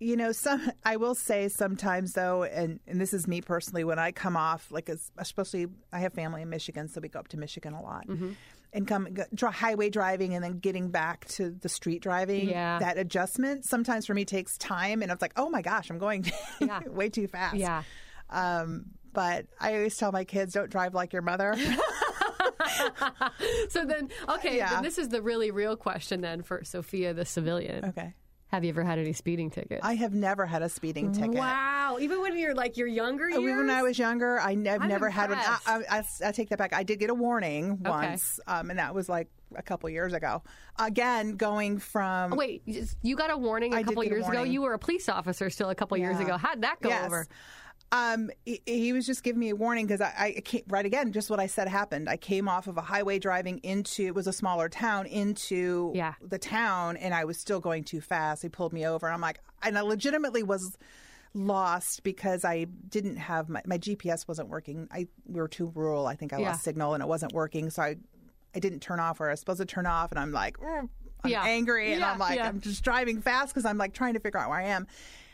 You 0.00 0.16
know 0.16 0.30
some 0.32 0.70
i 0.84 0.96
will 0.96 1.14
say 1.14 1.48
sometimes 1.48 2.12
though 2.12 2.42
and, 2.44 2.80
and 2.86 3.00
this 3.00 3.12
is 3.12 3.26
me 3.26 3.40
personally 3.40 3.84
when 3.84 3.98
i 3.98 4.12
come 4.12 4.36
off 4.36 4.70
like 4.70 4.88
especially 5.18 5.66
i 5.92 5.98
have 6.00 6.12
family 6.12 6.42
in 6.42 6.48
michigan 6.48 6.88
so 6.88 7.00
we 7.00 7.08
go 7.08 7.18
up 7.18 7.28
to 7.28 7.36
michigan 7.36 7.72
a 7.74 7.82
lot 7.82 8.06
Mm-hmm. 8.06 8.30
and 8.72 8.86
come 8.86 9.08
go, 9.12 9.24
highway 9.50 9.90
driving 9.90 10.34
and 10.34 10.44
then 10.44 10.58
getting 10.58 10.90
back 10.90 11.26
to 11.28 11.50
the 11.50 11.68
street 11.68 12.00
driving 12.02 12.48
Yeah. 12.48 12.78
that 12.78 12.96
adjustment 12.98 13.64
sometimes 13.64 14.06
for 14.06 14.14
me 14.14 14.24
takes 14.24 14.56
time 14.58 15.02
and 15.02 15.10
it's 15.10 15.20
like 15.22 15.32
oh 15.36 15.50
my 15.50 15.62
gosh 15.62 15.90
i'm 15.90 15.98
going 15.98 16.24
Yeah. 16.60 16.80
way 16.86 17.08
too 17.08 17.26
fast 17.26 17.56
Yeah. 17.56 17.82
um, 18.30 18.84
but 19.12 19.46
i 19.60 19.74
always 19.74 19.96
tell 19.96 20.12
my 20.12 20.24
kids 20.24 20.54
don't 20.54 20.70
drive 20.70 20.94
like 20.94 21.12
your 21.12 21.22
mother 21.22 21.56
So 23.70 23.84
then, 23.84 24.08
okay, 24.28 24.56
Yeah. 24.56 24.70
then 24.74 24.82
this 24.82 24.98
is 24.98 25.08
the 25.08 25.22
really 25.22 25.50
real 25.50 25.76
question 25.76 26.20
then 26.20 26.42
for 26.42 26.62
Sophia 26.64 27.14
the 27.14 27.24
civilian. 27.24 27.84
okay 27.86 28.14
Have 28.48 28.64
you 28.64 28.70
ever 28.70 28.82
had 28.82 28.98
any 28.98 29.12
speeding 29.12 29.50
tickets? 29.50 29.80
i 29.84 29.94
have 29.94 30.14
never 30.14 30.46
had 30.46 30.62
a 30.62 30.68
speeding 30.68 31.12
ticket 31.12 31.34
Wow. 31.34 31.98
Even 32.00 32.20
when 32.20 32.36
you're 32.38 32.54
like 32.54 32.76
your 32.76 32.86
younger 32.86 33.28
years? 33.28 33.56
When 33.56 33.70
I 33.70 33.82
was 33.82 33.98
younger, 33.98 34.38
I, 34.40 34.50
have 34.66 34.82
I'm 34.82 34.88
never 34.88 35.08
had 35.08 35.30
one. 35.30 35.38
I, 35.38 35.76
impressed. 35.76 36.22
I, 36.22 36.28
I 36.28 36.32
take 36.32 36.48
that 36.50 36.58
back. 36.58 36.72
I 36.72 36.82
did 36.82 36.98
get 36.98 37.10
a 37.10 37.14
warning 37.14 37.78
once, 37.82 38.40
um, 38.46 38.70
and 38.70 38.78
that 38.78 38.94
was 38.94 39.08
like 39.08 39.28
a 39.54 39.62
couple 39.62 39.88
years 39.90 40.12
ago. 40.12 40.42
Again, 40.78 41.36
going 41.36 41.78
from 41.78 42.32
Oh, 42.32 42.36
Wait, 42.36 42.62
you 43.02 43.16
got 43.16 43.30
a 43.30 43.36
warning 43.36 43.72
a 43.74 43.78
I 43.78 43.82
couple 43.82 44.02
get 44.02 44.12
a 44.12 44.14
years 44.16 44.28
ago. 44.28 44.42
You 44.42 44.62
were 44.62 44.74
a 44.74 44.78
police 44.78 45.08
officer 45.08 45.48
still 45.50 45.70
a 45.70 45.74
couple 45.74 45.96
years 45.96 46.20
ago. 46.20 46.36
How'd 46.36 46.62
that 46.62 46.80
go 46.80 46.88
Yes. 46.90 47.06
over? 47.06 47.26
Um, 47.90 48.30
he, 48.44 48.60
he 48.66 48.92
was 48.92 49.06
just 49.06 49.22
giving 49.22 49.40
me 49.40 49.48
a 49.48 49.56
warning 49.56 49.86
because 49.86 50.02
I, 50.02 50.34
I 50.36 50.40
came, 50.42 50.62
right 50.68 50.84
again, 50.84 51.10
just 51.12 51.30
what 51.30 51.40
I 51.40 51.46
said 51.46 51.68
happened. 51.68 52.08
I 52.08 52.18
came 52.18 52.46
off 52.48 52.66
of 52.66 52.76
a 52.76 52.82
highway 52.82 53.18
driving 53.18 53.58
into 53.58 54.04
it 54.04 54.14
was 54.14 54.26
a 54.26 54.32
smaller 54.32 54.68
town 54.68 55.06
into 55.06 55.92
Yeah. 55.94 56.12
the 56.20 56.38
town, 56.38 56.98
and 56.98 57.14
I 57.14 57.24
was 57.24 57.38
still 57.38 57.60
going 57.60 57.84
too 57.84 58.02
fast. 58.02 58.42
He 58.42 58.50
pulled 58.50 58.74
me 58.74 58.86
over, 58.86 59.06
and 59.06 59.14
I'm 59.14 59.22
like, 59.22 59.40
and 59.62 59.78
I 59.78 59.80
legitimately 59.80 60.42
was 60.42 60.76
lost 61.34 62.02
because 62.02 62.44
I 62.44 62.64
didn't 62.64 63.16
have 63.16 63.48
my, 63.48 63.62
my 63.66 63.78
GPS 63.78 64.26
wasn't 64.28 64.48
working. 64.48 64.88
I 64.90 65.06
we 65.26 65.40
were 65.40 65.48
too 65.48 65.72
rural. 65.74 66.06
I 66.06 66.14
think 66.14 66.32
I 66.32 66.38
Yeah. 66.40 66.48
lost 66.50 66.64
signal, 66.64 66.94
and 66.94 67.02
it 67.02 67.06
wasn't 67.08 67.32
working, 67.32 67.70
so 67.70 67.82
I 67.82 67.96
I 68.54 68.58
didn't 68.60 68.80
turn 68.80 68.98
off 68.98 69.20
where 69.20 69.28
I 69.28 69.32
was 69.32 69.40
supposed 69.40 69.60
to 69.60 69.66
turn 69.66 69.86
off, 69.86 70.10
and 70.10 70.18
I'm 70.18 70.32
like. 70.32 70.58
"Mm." 70.58 70.88
I'm 71.24 71.32
Yeah. 71.32 71.42
angry 71.42 71.94
and 71.94 72.04
I'm 72.04 72.16
like. 72.20 72.38
I'm 72.38 72.60
just 72.60 72.84
driving 72.84 73.20
fast 73.20 73.52
because 73.52 73.64
I'm 73.64 73.76
like 73.76 73.92
trying 73.92 74.14
to 74.14 74.20
figure 74.20 74.38
out 74.38 74.50
where 74.50 74.58
I 74.60 74.66
am. 74.66 74.86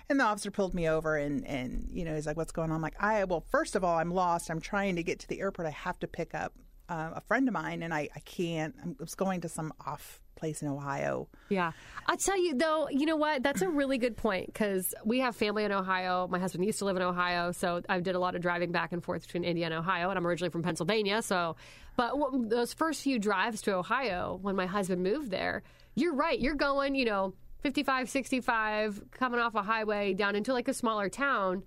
And 0.09 0.21
the 0.21 0.25
officer 0.25 0.51
pulled 0.51 0.75
me 0.75 0.89
over 0.89 1.17
and, 1.17 1.47
and 1.47 1.89
you 1.93 2.05
know, 2.05 2.15
he's 2.15 2.27
like, 2.27 2.37
what's 2.37 2.53
going 2.53 2.71
on? 2.71 2.77
I'm 2.77 2.83
like, 2.83 3.03
I, 3.03 3.25
well, 3.25 3.45
first 3.51 3.75
of 3.75 3.85
all, 3.85 3.99
I'm 3.99 4.11
lost. 4.11 4.51
I'm 4.51 4.61
trying 4.61 4.97
to 4.97 5.03
get 5.03 5.21
to 5.21 5.29
the 5.29 5.41
airport. 5.41 5.67
I 5.67 5.71
have 5.71 5.99
to 6.01 6.07
pick 6.07 6.35
up 6.35 6.53
uh, 6.89 7.13
a 7.15 7.21
friend 7.23 7.49
of 7.49 7.55
mine 7.55 7.83
and 7.83 7.95
I, 7.95 8.09
I 8.15 8.21
can't. 8.21 8.75
I 8.83 8.89
was 8.99 9.15
going 9.15 9.41
to 9.43 9.49
some 9.49 9.73
off 9.87 10.21
place 10.37 10.63
in 10.63 10.69
Ohio. 10.69 11.29
Yeah. 11.49 11.73
I'll 12.07 12.17
tell 12.17 12.39
you, 12.39 12.55
though, 12.55 12.89
you 12.91 13.07
know 13.07 13.17
what? 13.17 13.43
That's 13.43 13.63
a 13.63 13.69
really 13.69 13.99
good 13.99 14.17
point 14.17 14.47
because 14.47 14.95
we 15.05 15.21
have 15.21 15.35
family 15.37 15.65
in 15.65 15.73
Ohio. 15.73 16.29
My 16.29 16.39
husband 16.39 16.65
used 16.65 16.81
to 16.81 16.85
live 16.85 16.97
in 16.97 17.03
Ohio, 17.03 17.53
so 17.53 17.81
I 17.89 18.01
did 18.01 18.15
a 18.15 18.19
lot 18.19 18.35
of 18.35 18.43
driving 18.43 18.73
back 18.73 18.93
and 18.93 19.03
forth 19.03 19.23
between 19.23 19.45
Indiana 19.45 19.77
and 19.77 19.85
Ohio, 19.85 20.11
and 20.11 20.19
I'm 20.19 20.27
originally 20.27 20.51
from 20.51 20.63
Pennsylvania. 20.63 21.23
So, 21.23 21.57
but 21.97 22.13
those 22.49 22.75
first 22.75 23.03
few 23.03 23.19
drives 23.19 23.63
to 23.63 23.75
Ohio 23.75 24.39
when 24.43 24.57
my 24.57 24.67
husband 24.67 25.03
moved 25.03 25.31
there, 25.31 25.63
you're 25.95 26.15
right. 26.15 26.39
You're 26.39 26.57
going, 26.57 26.95
you 26.95 27.05
know, 27.05 27.35
55, 27.69 28.11
65, 28.11 29.05
coming 29.11 29.41
off 29.41 29.55
a 29.55 29.63
highway 29.63 30.13
down 30.13 30.37
into 30.37 30.53
like 30.53 30.69
a 30.69 30.75
smaller 30.75 31.09
town. 31.09 31.63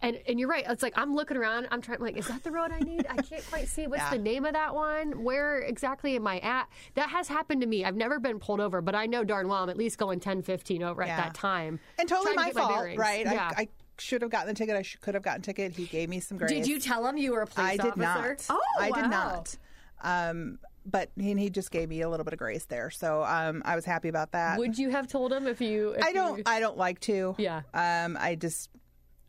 And, 0.00 0.18
and 0.26 0.40
you're 0.40 0.48
right. 0.48 0.64
It's 0.66 0.82
like 0.82 0.94
I'm 0.96 1.14
looking 1.14 1.36
around. 1.36 1.68
I'm 1.70 1.82
trying. 1.82 2.00
Like, 2.00 2.16
is 2.16 2.26
that 2.26 2.42
the 2.42 2.50
road 2.50 2.72
I 2.72 2.80
need? 2.80 3.06
I 3.08 3.16
can't 3.22 3.46
quite 3.50 3.68
see. 3.68 3.86
What's 3.86 4.02
Yeah. 4.02 4.10
the 4.10 4.18
name 4.18 4.46
of 4.46 4.54
that 4.54 4.74
one? 4.74 5.22
Where 5.22 5.58
exactly 5.60 6.16
am 6.16 6.26
I 6.26 6.38
at? 6.40 6.68
That 6.94 7.10
has 7.10 7.28
happened 7.28 7.60
to 7.60 7.66
me. 7.68 7.84
I've 7.84 7.94
never 7.94 8.18
been 8.18 8.40
pulled 8.40 8.60
over, 8.60 8.80
but 8.80 8.94
I 8.96 9.04
know 9.06 9.22
darn 9.24 9.46
well 9.46 9.62
I'm 9.62 9.68
at 9.68 9.76
least 9.76 9.98
going 9.98 10.18
10, 10.18 10.42
15 10.42 10.82
over 10.82 11.04
Yeah. 11.04 11.12
at 11.12 11.16
that 11.18 11.34
time. 11.34 11.78
And 12.00 12.08
totally 12.08 12.34
my 12.34 12.48
to 12.48 12.54
get 12.54 12.62
fault, 12.62 12.74
bearings. 12.74 12.98
right? 12.98 13.26
Yeah. 13.26 13.52
I, 13.56 13.60
I 13.62 13.68
should 13.98 14.22
have 14.22 14.30
gotten 14.32 14.48
the 14.48 14.54
ticket. 14.54 14.74
I 14.74 14.82
sh- 14.82 14.96
could 15.02 15.14
have 15.14 15.22
gotten 15.22 15.42
a 15.42 15.44
ticket. 15.44 15.76
He 15.76 15.84
gave 15.84 16.08
me 16.08 16.18
some 16.18 16.38
grace. 16.38 16.50
did 16.50 16.66
you 16.66 16.80
tell 16.80 17.06
him 17.06 17.16
you 17.18 17.30
were 17.32 17.42
a 17.42 17.46
police 17.46 17.68
I 17.72 17.76
did 17.76 17.92
officer? 17.92 18.00
not. 18.00 18.46
Oh, 18.50 18.60
I 18.80 18.90
did 18.90 19.08
not. 19.10 19.56
Um, 20.02 20.58
but 20.84 21.10
he, 21.16 21.34
he 21.34 21.50
just 21.50 21.70
gave 21.70 21.88
me 21.88 22.00
a 22.02 22.08
little 22.08 22.24
bit 22.24 22.32
of 22.32 22.38
grace 22.38 22.64
there, 22.66 22.90
so 22.90 23.22
um, 23.24 23.62
I 23.64 23.74
was 23.76 23.84
happy 23.84 24.08
about 24.08 24.32
that. 24.32 24.58
Would 24.58 24.78
you 24.78 24.90
have 24.90 25.06
told 25.06 25.32
him 25.32 25.46
if 25.46 25.60
you? 25.60 25.90
If 25.90 26.04
I 26.04 26.12
don't. 26.12 26.42
I 26.46 26.60
don't 26.60 26.76
like 26.76 27.00
to. 27.00 27.34
Yeah. 27.38 27.62
Um, 27.74 28.16
I 28.20 28.34
just. 28.34 28.70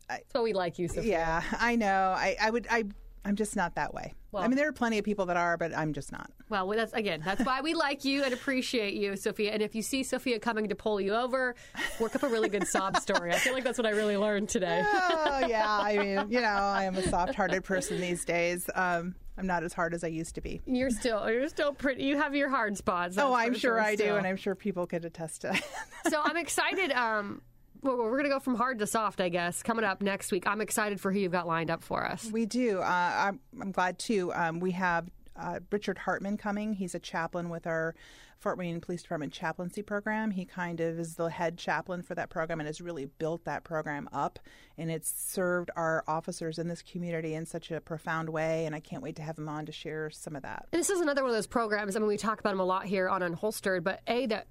That's 0.08 0.22
why 0.32 0.42
we 0.42 0.52
like 0.52 0.78
you, 0.78 0.88
Sophia. 0.88 1.10
Yeah, 1.10 1.42
I 1.58 1.76
know. 1.76 2.14
I, 2.16 2.36
I 2.40 2.50
would. 2.50 2.66
I. 2.70 2.84
I'm 3.24 3.36
just 3.36 3.56
not 3.56 3.74
that 3.76 3.94
way. 3.94 4.12
Well- 4.32 4.42
I 4.42 4.48
mean, 4.48 4.56
there 4.56 4.68
are 4.68 4.72
plenty 4.72 4.98
of 4.98 5.04
people 5.04 5.26
that 5.26 5.36
are, 5.36 5.56
but 5.56 5.76
I'm 5.76 5.92
just 5.92 6.12
not. 6.12 6.30
Well, 6.50 6.66
that's 6.68 6.92
again. 6.92 7.22
That's 7.24 7.44
why 7.44 7.60
we 7.62 7.72
like 7.74 8.04
you 8.04 8.22
and 8.22 8.34
appreciate 8.34 8.94
you, 8.94 9.16
Sophia. 9.16 9.52
And 9.52 9.62
if 9.62 9.74
you 9.74 9.82
see 9.82 10.02
Sophia 10.02 10.38
coming 10.38 10.68
to 10.68 10.74
pull 10.74 11.00
you 11.00 11.14
over, 11.14 11.54
work 11.98 12.14
up 12.14 12.22
a 12.22 12.28
really 12.28 12.48
good 12.48 12.66
sob 12.66 12.98
story. 12.98 13.32
I 13.32 13.36
feel 13.36 13.54
like 13.54 13.64
that's 13.64 13.78
what 13.78 13.86
I 13.86 13.90
really 13.90 14.16
learned 14.16 14.48
today. 14.50 14.82
Oh 14.84 15.46
yeah. 15.48 15.64
I 15.80 15.96
mean, 15.98 16.30
you 16.30 16.40
know, 16.40 16.46
I 16.48 16.84
am 16.84 16.96
a 16.96 17.02
soft-hearted 17.02 17.64
person 17.64 18.00
these 18.00 18.24
days. 18.24 18.68
Um, 18.74 19.14
I'm 19.36 19.46
not 19.48 19.64
as 19.64 19.72
hard 19.72 19.94
as 19.94 20.04
I 20.04 20.08
used 20.08 20.36
to 20.36 20.40
be. 20.40 20.60
You're 20.66 20.90
still, 20.90 21.28
you're 21.28 21.48
still 21.48 21.72
pretty. 21.72 22.04
You 22.04 22.16
have 22.18 22.36
your 22.36 22.48
hard 22.50 22.76
spots. 22.76 23.16
Oh, 23.18 23.32
I'm 23.34 23.54
sure 23.54 23.80
I 23.80 23.96
do, 23.96 24.14
and 24.16 24.26
I'm 24.26 24.36
sure 24.36 24.54
people 24.54 24.86
could 24.86 25.04
attest 25.04 25.40
to 25.40 25.48
that. 25.48 25.64
so 26.10 26.20
I'm 26.22 26.36
excited. 26.36 26.92
Um, 26.92 27.42
well, 27.84 27.98
we're 27.98 28.10
going 28.10 28.24
to 28.24 28.30
go 28.30 28.40
from 28.40 28.54
hard 28.56 28.78
to 28.78 28.86
soft, 28.86 29.20
I 29.20 29.28
guess. 29.28 29.62
Coming 29.62 29.84
up 29.84 30.02
next 30.02 30.32
week, 30.32 30.46
I'm 30.46 30.60
excited 30.60 31.00
for 31.00 31.12
who 31.12 31.18
you've 31.18 31.32
got 31.32 31.46
lined 31.46 31.70
up 31.70 31.84
for 31.84 32.04
us. 32.04 32.28
We 32.30 32.46
do. 32.46 32.80
Uh, 32.80 32.84
I'm, 32.84 33.40
I'm 33.60 33.72
glad 33.72 33.98
too. 33.98 34.32
Um, 34.34 34.58
we 34.58 34.72
have 34.72 35.08
uh, 35.36 35.60
Richard 35.70 35.98
Hartman 35.98 36.36
coming. 36.36 36.72
He's 36.72 36.94
a 36.94 36.98
chaplain 36.98 37.50
with 37.50 37.66
our 37.66 37.94
Fort 38.38 38.58
Wayne 38.58 38.80
Police 38.80 39.02
Department 39.02 39.32
chaplaincy 39.32 39.82
program. 39.82 40.30
He 40.30 40.44
kind 40.44 40.80
of 40.80 40.98
is 40.98 41.16
the 41.16 41.30
head 41.30 41.56
chaplain 41.56 42.02
for 42.02 42.14
that 42.14 42.30
program 42.30 42.60
and 42.60 42.66
has 42.66 42.80
really 42.80 43.06
built 43.06 43.44
that 43.44 43.64
program 43.64 44.08
up. 44.12 44.38
And 44.76 44.90
it's 44.90 45.10
served 45.10 45.70
our 45.76 46.04
officers 46.06 46.58
in 46.58 46.68
this 46.68 46.82
community 46.82 47.34
in 47.34 47.46
such 47.46 47.70
a 47.70 47.80
profound 47.80 48.28
way. 48.28 48.66
And 48.66 48.74
I 48.74 48.80
can't 48.80 49.02
wait 49.02 49.16
to 49.16 49.22
have 49.22 49.38
him 49.38 49.48
on 49.48 49.66
to 49.66 49.72
share 49.72 50.10
some 50.10 50.36
of 50.36 50.42
that. 50.42 50.66
And 50.72 50.80
this 50.80 50.90
is 50.90 51.00
another 51.00 51.22
one 51.22 51.30
of 51.30 51.36
those 51.36 51.46
programs. 51.46 51.96
I 51.96 52.00
mean, 52.00 52.08
we 52.08 52.16
talk 52.16 52.40
about 52.40 52.50
them 52.50 52.60
a 52.60 52.64
lot 52.64 52.84
here 52.84 53.08
on 53.08 53.22
Unholstered, 53.22 53.82
but 53.82 54.00
A, 54.06 54.26
that 54.26 54.46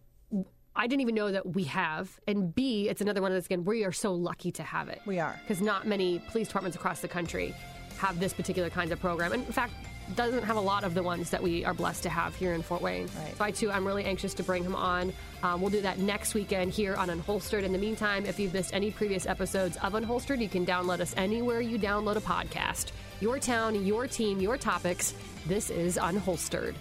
I 0.76 0.88
didn't 0.88 1.02
even 1.02 1.16
know 1.16 1.32
that 1.32 1.54
we 1.54 1.66
have. 1.66 2.20
And 2.28 2.54
B, 2.54 2.90
it's 2.90 3.02
another 3.02 3.22
one 3.22 3.32
that's, 3.32 3.46
again, 3.46 3.64
we 3.64 3.84
are 3.84 3.92
so 3.92 4.14
lucky 4.14 4.52
to 4.54 4.64
have 4.64 4.90
it. 4.90 5.02
We 5.06 5.20
are. 5.20 5.40
Because 5.42 5.62
not 5.62 5.88
many 5.88 6.20
police 6.30 6.48
departments 6.48 6.76
across 6.76 7.02
the 7.02 7.08
country 7.08 7.56
have 8.00 8.20
this 8.20 8.34
particular 8.34 8.70
kinds 8.70 8.92
of 8.92 9.00
program. 9.00 9.34
And 9.34 9.46
in 9.46 9.52
fact, 9.52 9.74
doesn't 10.16 10.44
have 10.44 10.58
a 10.58 10.62
lot 10.62 10.84
of 10.84 10.94
the 10.94 11.04
ones 11.04 11.30
that 11.30 11.42
we 11.42 11.64
are 11.64 11.74
blessed 11.74 12.04
to 12.04 12.10
have 12.10 12.36
here 12.36 12.54
in 12.54 12.62
Fort 12.62 12.82
Wayne. 12.82 13.08
Right. 13.18 13.38
So 13.38 13.44
I 13.46 13.52
too, 13.52 13.72
I'm 13.72 13.86
really 13.86 14.04
anxious 14.04 14.34
to 14.36 14.44
bring 14.44 14.64
him 14.64 14.76
on. 14.76 15.14
Um, 15.44 15.62
we'll 15.62 15.70
do 15.70 15.82
that 15.82 16.00
next 16.00 16.34
weekend 16.34 16.74
here 16.74 16.96
on 16.96 17.10
Unholstered. 17.10 17.64
In 17.64 17.72
the 17.72 17.78
meantime, 17.78 18.26
if 18.26 18.40
you've 18.40 18.54
missed 18.54 18.74
any 18.74 18.92
previous 18.92 19.26
episodes 19.26 19.78
of 19.78 19.94
Unholstered, 19.94 20.42
you 20.42 20.50
can 20.50 20.66
download 20.66 21.00
us 21.00 21.14
anywhere 21.18 21.62
you 21.62 21.80
download 21.80 22.18
a 22.18 22.22
podcast. 22.22 22.92
Your 23.22 23.40
town, 23.40 23.86
your 23.86 24.08
team, 24.08 24.40
your 24.42 24.58
topics. 24.58 25.14
This 25.48 25.70
is 25.70 25.98
Unholstered. 25.98 26.76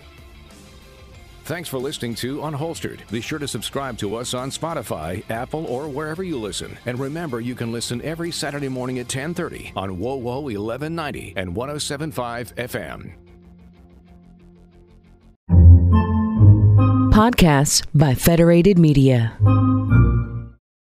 Thanks 1.44 1.68
for 1.68 1.78
listening 1.78 2.14
to 2.16 2.38
Unholstered. 2.38 3.08
Be 3.10 3.20
sure 3.20 3.38
to 3.38 3.48
subscribe 3.48 3.98
to 3.98 4.14
us 4.14 4.32
on 4.32 4.50
Spotify, 4.50 5.28
Apple, 5.28 5.66
or 5.66 5.88
wherever 5.88 6.22
you 6.22 6.38
listen. 6.38 6.78
And 6.86 6.98
remember, 6.98 7.40
you 7.40 7.54
can 7.54 7.72
listen 7.72 8.00
every 8.02 8.30
Saturday 8.30 8.68
morning 8.68 9.00
at 9.00 9.08
10:30 9.08 9.72
on 9.74 9.98
WoWo 9.98 10.42
1190 10.42 11.34
and 11.36 11.54
1075 11.54 12.54
FM. 12.56 13.12
Podcasts 17.12 17.84
by 17.92 18.14
Federated 18.14 18.78
Media. 18.78 19.36